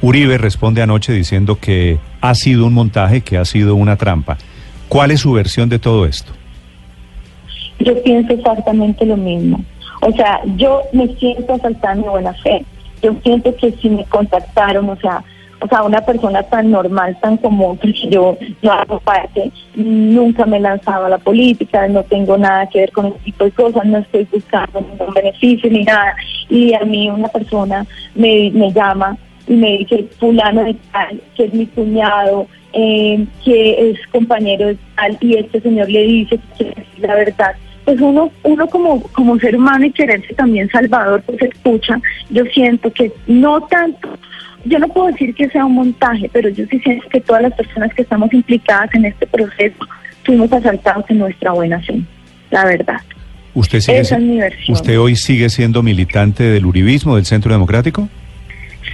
Uribe 0.02 0.38
responde 0.38 0.82
anoche 0.82 1.12
diciendo 1.13 1.58
que 1.60 1.97
ha 2.21 2.36
sido 2.36 2.65
un 2.67 2.73
montaje, 2.73 3.21
que 3.21 3.38
ha 3.38 3.45
sido 3.45 3.76
una 3.76 3.95
trampa. 3.95 4.38
¿Cuál 4.88 5.12
es 5.12 5.19
su 5.21 5.34
versión 5.34 5.69
de 5.69 5.80
todo 5.80 6.06
esto? 6.06 6.32
Yo 7.80 8.02
pienso 8.04 8.34
exactamente 8.34 9.06
lo 9.06 9.17
mismo. 9.17 9.63
O 10.08 10.12
sea, 10.13 10.39
yo 10.56 10.84
me 10.93 11.08
siento 11.15 11.54
asaltada 11.54 11.93
en 11.93 12.02
mi 12.02 12.08
buena 12.08 12.34
fe. 12.36 12.63
Yo 13.02 13.13
siento 13.24 13.54
que 13.58 13.72
si 13.74 13.89
me 13.89 14.06
contactaron, 14.06 14.89
o 14.89 14.96
sea, 14.96 15.22
o 15.60 15.67
sea, 15.67 15.84
una 15.84 16.00
persona 16.00 16.43
tan 16.43 16.72
normal, 16.72 17.17
tan 17.20 17.36
común, 17.38 17.78
porque 17.78 18.08
yo 18.10 18.38
no 18.62 18.72
hago 18.72 19.00
parte, 19.02 19.52
nunca 19.76 20.46
me 20.46 20.58
he 20.58 20.60
lanzado 20.62 21.08
a 21.08 21.10
la 21.10 21.17
política, 21.17 21.88
no 21.89 22.04
tengo 22.04 22.38
nada 22.38 22.67
que 22.70 22.80
ver 22.80 22.91
con 22.93 23.08
ese 23.08 23.20
tipo 23.20 23.43
de 23.43 23.52
cosas, 23.52 23.86
no 23.86 23.98
estoy 23.98 24.26
buscando 24.32 24.80
ningún 24.80 25.13
beneficio 25.13 25.70
ni 25.70 25.84
nada. 25.84 26.15
Y 26.50 26.74
a 26.74 26.80
mí 26.86 27.10
una 27.10 27.28
persona 27.28 27.86
me, 28.15 28.50
me 28.54 28.72
llama 28.72 29.17
y 29.46 29.56
me 29.56 29.80
dice, 29.80 30.08
fulano 30.20 30.63
de 30.63 30.76
tal, 30.93 31.22
que 31.36 31.46
es 31.46 31.54
mi 31.54 31.65
cuñado, 31.65 32.48
eh, 32.72 33.26
que 33.43 33.89
es 33.89 34.00
compañero 34.12 34.67
de 34.67 34.78
tal, 34.96 35.17
y 35.20 35.36
este 35.36 35.60
señor 35.60 35.89
le 35.89 36.04
dice 36.04 36.39
que 36.58 36.65
decir 36.65 36.86
la 37.00 37.15
verdad. 37.15 37.56
Pues 37.88 38.02
uno, 38.02 38.30
uno 38.43 38.67
como, 38.67 39.02
como 39.13 39.39
ser 39.39 39.56
humano 39.56 39.86
y 39.86 39.91
quererse 39.91 40.34
también 40.34 40.69
salvador, 40.69 41.23
pues 41.26 41.41
escucha, 41.41 41.97
yo 42.30 42.43
siento 42.54 42.91
que 42.91 43.13
no 43.28 43.62
tanto, 43.62 44.10
yo 44.65 44.78
no 44.78 44.89
puedo 44.89 45.08
decir 45.08 45.34
que 45.34 45.47
sea 45.47 45.63
un 45.63 45.76
montaje, 45.76 46.30
pero 46.34 46.50
yo 46.50 46.65
sí 46.69 46.80
siento 46.80 47.08
que 47.08 47.21
todas 47.21 47.43
las 47.43 47.54
personas 47.54 47.93
que 47.93 48.02
estamos 48.02 48.34
implicadas 48.34 48.93
en 48.93 49.06
este 49.06 49.26
proceso 49.26 49.78
fuimos 50.26 50.52
asaltados 50.52 51.06
en 51.08 51.19
nuestra 51.19 51.54
buena 51.54 51.80
fe, 51.82 52.02
la 52.52 52.65
verdad. 52.65 52.97
¿Usted, 53.54 53.80
sigue, 53.80 54.00
Esa 54.00 54.17
es 54.17 54.21
mi 54.21 54.38
versión. 54.38 54.73
¿Usted 54.76 55.00
hoy 55.00 55.15
sigue 55.15 55.47
siendo 55.47 55.82
militante 55.82 56.43
del 56.43 56.65
Uribismo, 56.65 57.15
del 57.15 57.26
Centro 57.26 57.54
Democrático? 57.54 58.10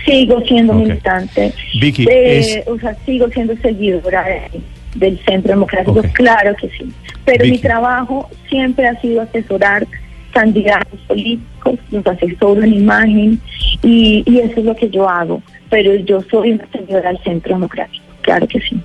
Sigo 0.05 0.39
siendo 0.41 0.73
militante. 0.75 1.51
Vicky, 1.81 2.03
Eh, 2.07 2.39
es- 2.39 2.67
O 2.67 2.77
sea, 2.77 2.93
sigo 3.07 3.27
siendo 3.29 3.55
seguidora 3.57 4.23
de- 4.23 4.61
del 4.95 5.19
Centro 5.25 5.53
Democrático, 5.53 6.01
claro 6.13 6.55
que 6.55 6.69
sí. 6.69 6.91
Pero 7.25 7.45
mi 7.45 7.57
trabajo 7.57 8.29
siempre 8.49 8.87
ha 8.87 8.99
sido 9.01 9.21
asesorar 9.21 9.87
candidatos 10.31 10.99
políticos, 11.07 11.79
los 11.91 12.05
asesoro 12.05 12.63
en 12.63 12.73
imagen 12.73 13.39
y, 13.81 14.23
y 14.25 14.39
eso 14.39 14.59
es 14.59 14.65
lo 14.65 14.75
que 14.75 14.89
yo 14.89 15.07
hago. 15.07 15.41
Pero 15.69 15.95
yo 15.95 16.21
soy 16.29 16.53
una 16.53 16.67
seguidora 16.71 17.09
del 17.09 17.19
Centro 17.23 17.53
Democrático, 17.53 18.03
claro 18.21 18.47
que 18.47 18.59
sí. 18.61 18.79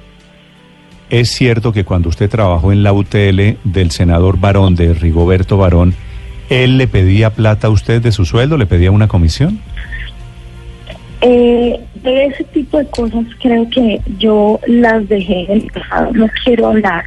¿Es 1.11 1.31
cierto 1.31 1.73
que 1.73 1.85
cuando 1.85 2.11
usted 2.11 2.29
trabajó 2.29 2.71
en 2.71 2.83
la 2.83 2.92
UTL 2.92 3.57
del 3.64 3.90
senador 3.90 4.38
Barón, 4.38 4.75
de 4.75 4.92
Rigoberto 4.92 5.57
Barón, 5.57 5.94
él 6.51 6.77
le 6.77 6.87
pedía 6.87 7.31
plata 7.31 7.68
a 7.68 7.71
usted 7.71 8.03
de 8.03 8.12
su 8.12 8.27
sueldo, 8.27 8.59
le 8.59 8.66
pedía 8.66 8.90
una 8.90 9.09
comisión? 9.09 9.59
Eh, 11.21 11.81
de 12.03 12.27
ese 12.27 12.45
tipo 12.45 12.79
de 12.79 12.87
cosas 12.87 13.25
creo 13.41 13.69
que 13.71 14.01
yo 14.19 14.61
las 14.67 15.09
dejé 15.09 15.45
en 15.45 15.63
el 15.63 15.71
pasado, 15.71 16.13
no 16.13 16.29
quiero 16.45 16.69
hablar. 16.69 17.05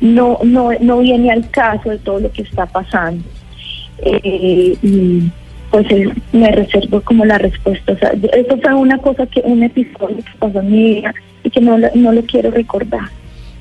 No, 0.00 0.38
no, 0.42 0.70
no 0.80 0.98
viene 0.98 1.30
al 1.30 1.48
caso 1.50 1.90
de 1.90 1.98
todo 1.98 2.18
lo 2.20 2.32
que 2.32 2.42
está 2.42 2.66
pasando. 2.66 3.22
Eh, 4.04 4.76
y 4.82 5.30
pues 5.70 5.86
eh, 5.90 6.12
me 6.32 6.50
reservo 6.50 7.00
como 7.00 7.24
la 7.24 7.38
respuesta. 7.38 7.92
O 7.92 7.98
sea, 7.98 8.10
eso 8.10 8.58
fue 8.60 8.74
una 8.74 8.98
cosa 8.98 9.26
que, 9.26 9.40
un 9.44 9.62
episodio 9.62 10.16
que 10.16 10.38
pasó 10.38 10.60
en 10.60 10.70
mi 10.70 10.94
vida 10.94 11.14
y 11.44 11.50
que 11.50 11.60
no, 11.60 11.78
no 11.78 12.12
lo 12.12 12.22
quiero 12.22 12.50
recordar. 12.50 13.08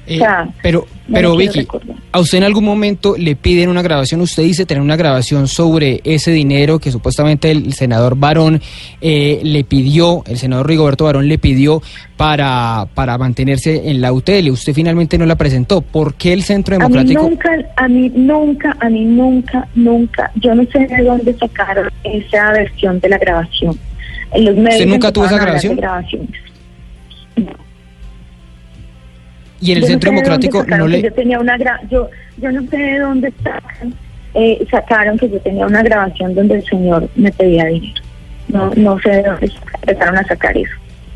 Eh, 0.07 0.19
pero, 0.61 0.87
pero 1.11 1.35
Vicky, 1.35 1.67
a 2.11 2.19
usted 2.19 2.39
en 2.39 2.43
algún 2.43 2.65
momento 2.65 3.15
le 3.17 3.35
piden 3.35 3.69
una 3.69 3.81
grabación, 3.81 4.19
usted 4.21 4.43
dice 4.43 4.65
tener 4.65 4.81
una 4.81 4.95
grabación 4.95 5.47
sobre 5.47 6.01
ese 6.03 6.31
dinero 6.31 6.79
que 6.79 6.91
supuestamente 6.91 7.51
el 7.51 7.73
senador 7.73 8.15
Barón 8.17 8.61
eh, 8.99 9.39
le 9.43 9.63
pidió, 9.63 10.23
el 10.25 10.37
senador 10.37 10.67
Rigoberto 10.67 11.05
Barón 11.05 11.27
le 11.27 11.37
pidió 11.37 11.81
para, 12.17 12.87
para 12.93 13.17
mantenerse 13.17 13.89
en 13.89 14.01
la 14.01 14.11
UTL. 14.11 14.49
Usted 14.49 14.73
finalmente 14.73 15.17
no 15.17 15.25
la 15.25 15.35
presentó. 15.35 15.81
¿Por 15.81 16.15
qué 16.15 16.33
el 16.33 16.43
Centro 16.43 16.75
A 16.75 16.79
mí 16.79 16.83
Democrático? 16.83 17.21
nunca, 17.23 17.51
a 17.75 17.87
mí 17.87 18.11
nunca, 18.13 18.77
a 18.79 18.89
mí 18.89 19.05
nunca, 19.05 19.67
nunca, 19.75 20.31
yo 20.35 20.55
no 20.55 20.63
sé 20.71 20.79
de 20.87 21.03
dónde 21.03 21.33
sacaron 21.35 21.89
esa 22.03 22.51
versión 22.51 22.99
de 22.99 23.09
la 23.09 23.17
grabación. 23.17 23.77
En 24.33 24.45
los 24.45 24.55
medios 24.55 24.87
nunca 24.87 25.11
tuvo 25.11 25.25
esa 25.25 25.37
grabación? 25.37 25.79
Y 29.61 29.71
en 29.71 29.77
el 29.77 29.83
Yo 29.83 29.87
no 29.87 29.91
Centro 29.91 30.09
sé 30.09 30.15
de 30.15 30.21
dónde 30.21 30.47
Democrático 30.47 30.59
sacaron 30.59 30.79
no 30.79 30.87
le... 30.87 31.01
Yo 31.01 31.13
tenía 31.13 31.39
una 31.39 31.57
gra 31.57 31.79
yo, 31.89 32.09
yo 32.37 32.51
no 32.51 32.61
sé 32.67 32.77
de 32.77 32.99
dónde 32.99 33.33
sacan, 33.43 33.93
eh, 34.33 34.65
sacaron 34.69 35.17
que 35.17 35.29
yo 35.29 35.39
tenía 35.39 35.65
una 35.65 35.83
grabación 35.83 36.33
donde 36.33 36.55
el 36.55 36.65
señor 36.65 37.09
me 37.15 37.31
pedía 37.31 37.65
dinero. 37.65 38.01
No, 38.47 38.71
no 38.75 38.99
sé 38.99 39.09
de 39.09 39.23
dónde 39.23 39.51
empezaron 39.81 40.17
a 40.17 40.23
sacar 40.23 40.57
eso. 40.57 40.73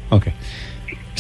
Ok. 0.10 0.28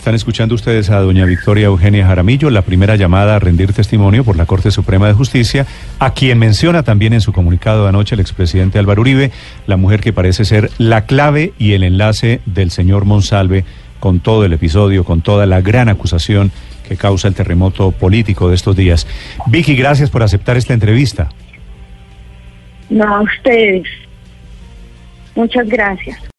Están 0.05 0.13
escuchando 0.13 0.53
ustedes 0.53 0.91
a 0.91 0.99
doña 0.99 1.25
Victoria 1.25 1.65
Eugenia 1.65 2.05
Jaramillo, 2.05 2.51
la 2.51 2.61
primera 2.61 2.95
llamada 2.95 3.37
a 3.37 3.39
rendir 3.39 3.73
testimonio 3.73 4.23
por 4.23 4.37
la 4.37 4.45
Corte 4.45 4.69
Suprema 4.69 5.07
de 5.07 5.13
Justicia, 5.13 5.65
a 5.97 6.13
quien 6.13 6.37
menciona 6.37 6.83
también 6.83 7.13
en 7.13 7.21
su 7.21 7.33
comunicado 7.33 7.81
de 7.81 7.89
anoche 7.89 8.13
el 8.13 8.21
expresidente 8.21 8.77
Álvaro 8.77 9.01
Uribe, 9.01 9.31
la 9.65 9.77
mujer 9.77 10.01
que 10.01 10.13
parece 10.13 10.45
ser 10.45 10.69
la 10.77 11.07
clave 11.07 11.53
y 11.57 11.73
el 11.73 11.81
enlace 11.81 12.39
del 12.45 12.69
señor 12.69 13.05
Monsalve 13.05 13.65
con 14.05 14.19
todo 14.19 14.45
el 14.45 14.53
episodio, 14.53 15.03
con 15.03 15.21
toda 15.21 15.47
la 15.47 15.61
gran 15.61 15.89
acusación 15.89 16.51
que 16.87 16.95
causa 16.95 17.27
el 17.27 17.33
terremoto 17.33 17.91
político 17.91 18.49
de 18.49 18.53
estos 18.53 18.75
días. 18.75 19.07
Vicky, 19.47 19.75
gracias 19.75 20.11
por 20.11 20.21
aceptar 20.21 20.57
esta 20.57 20.75
entrevista. 20.75 21.29
No 22.87 23.15
a 23.15 23.21
ustedes. 23.21 23.87
Muchas 25.33 25.67
gracias. 25.67 26.19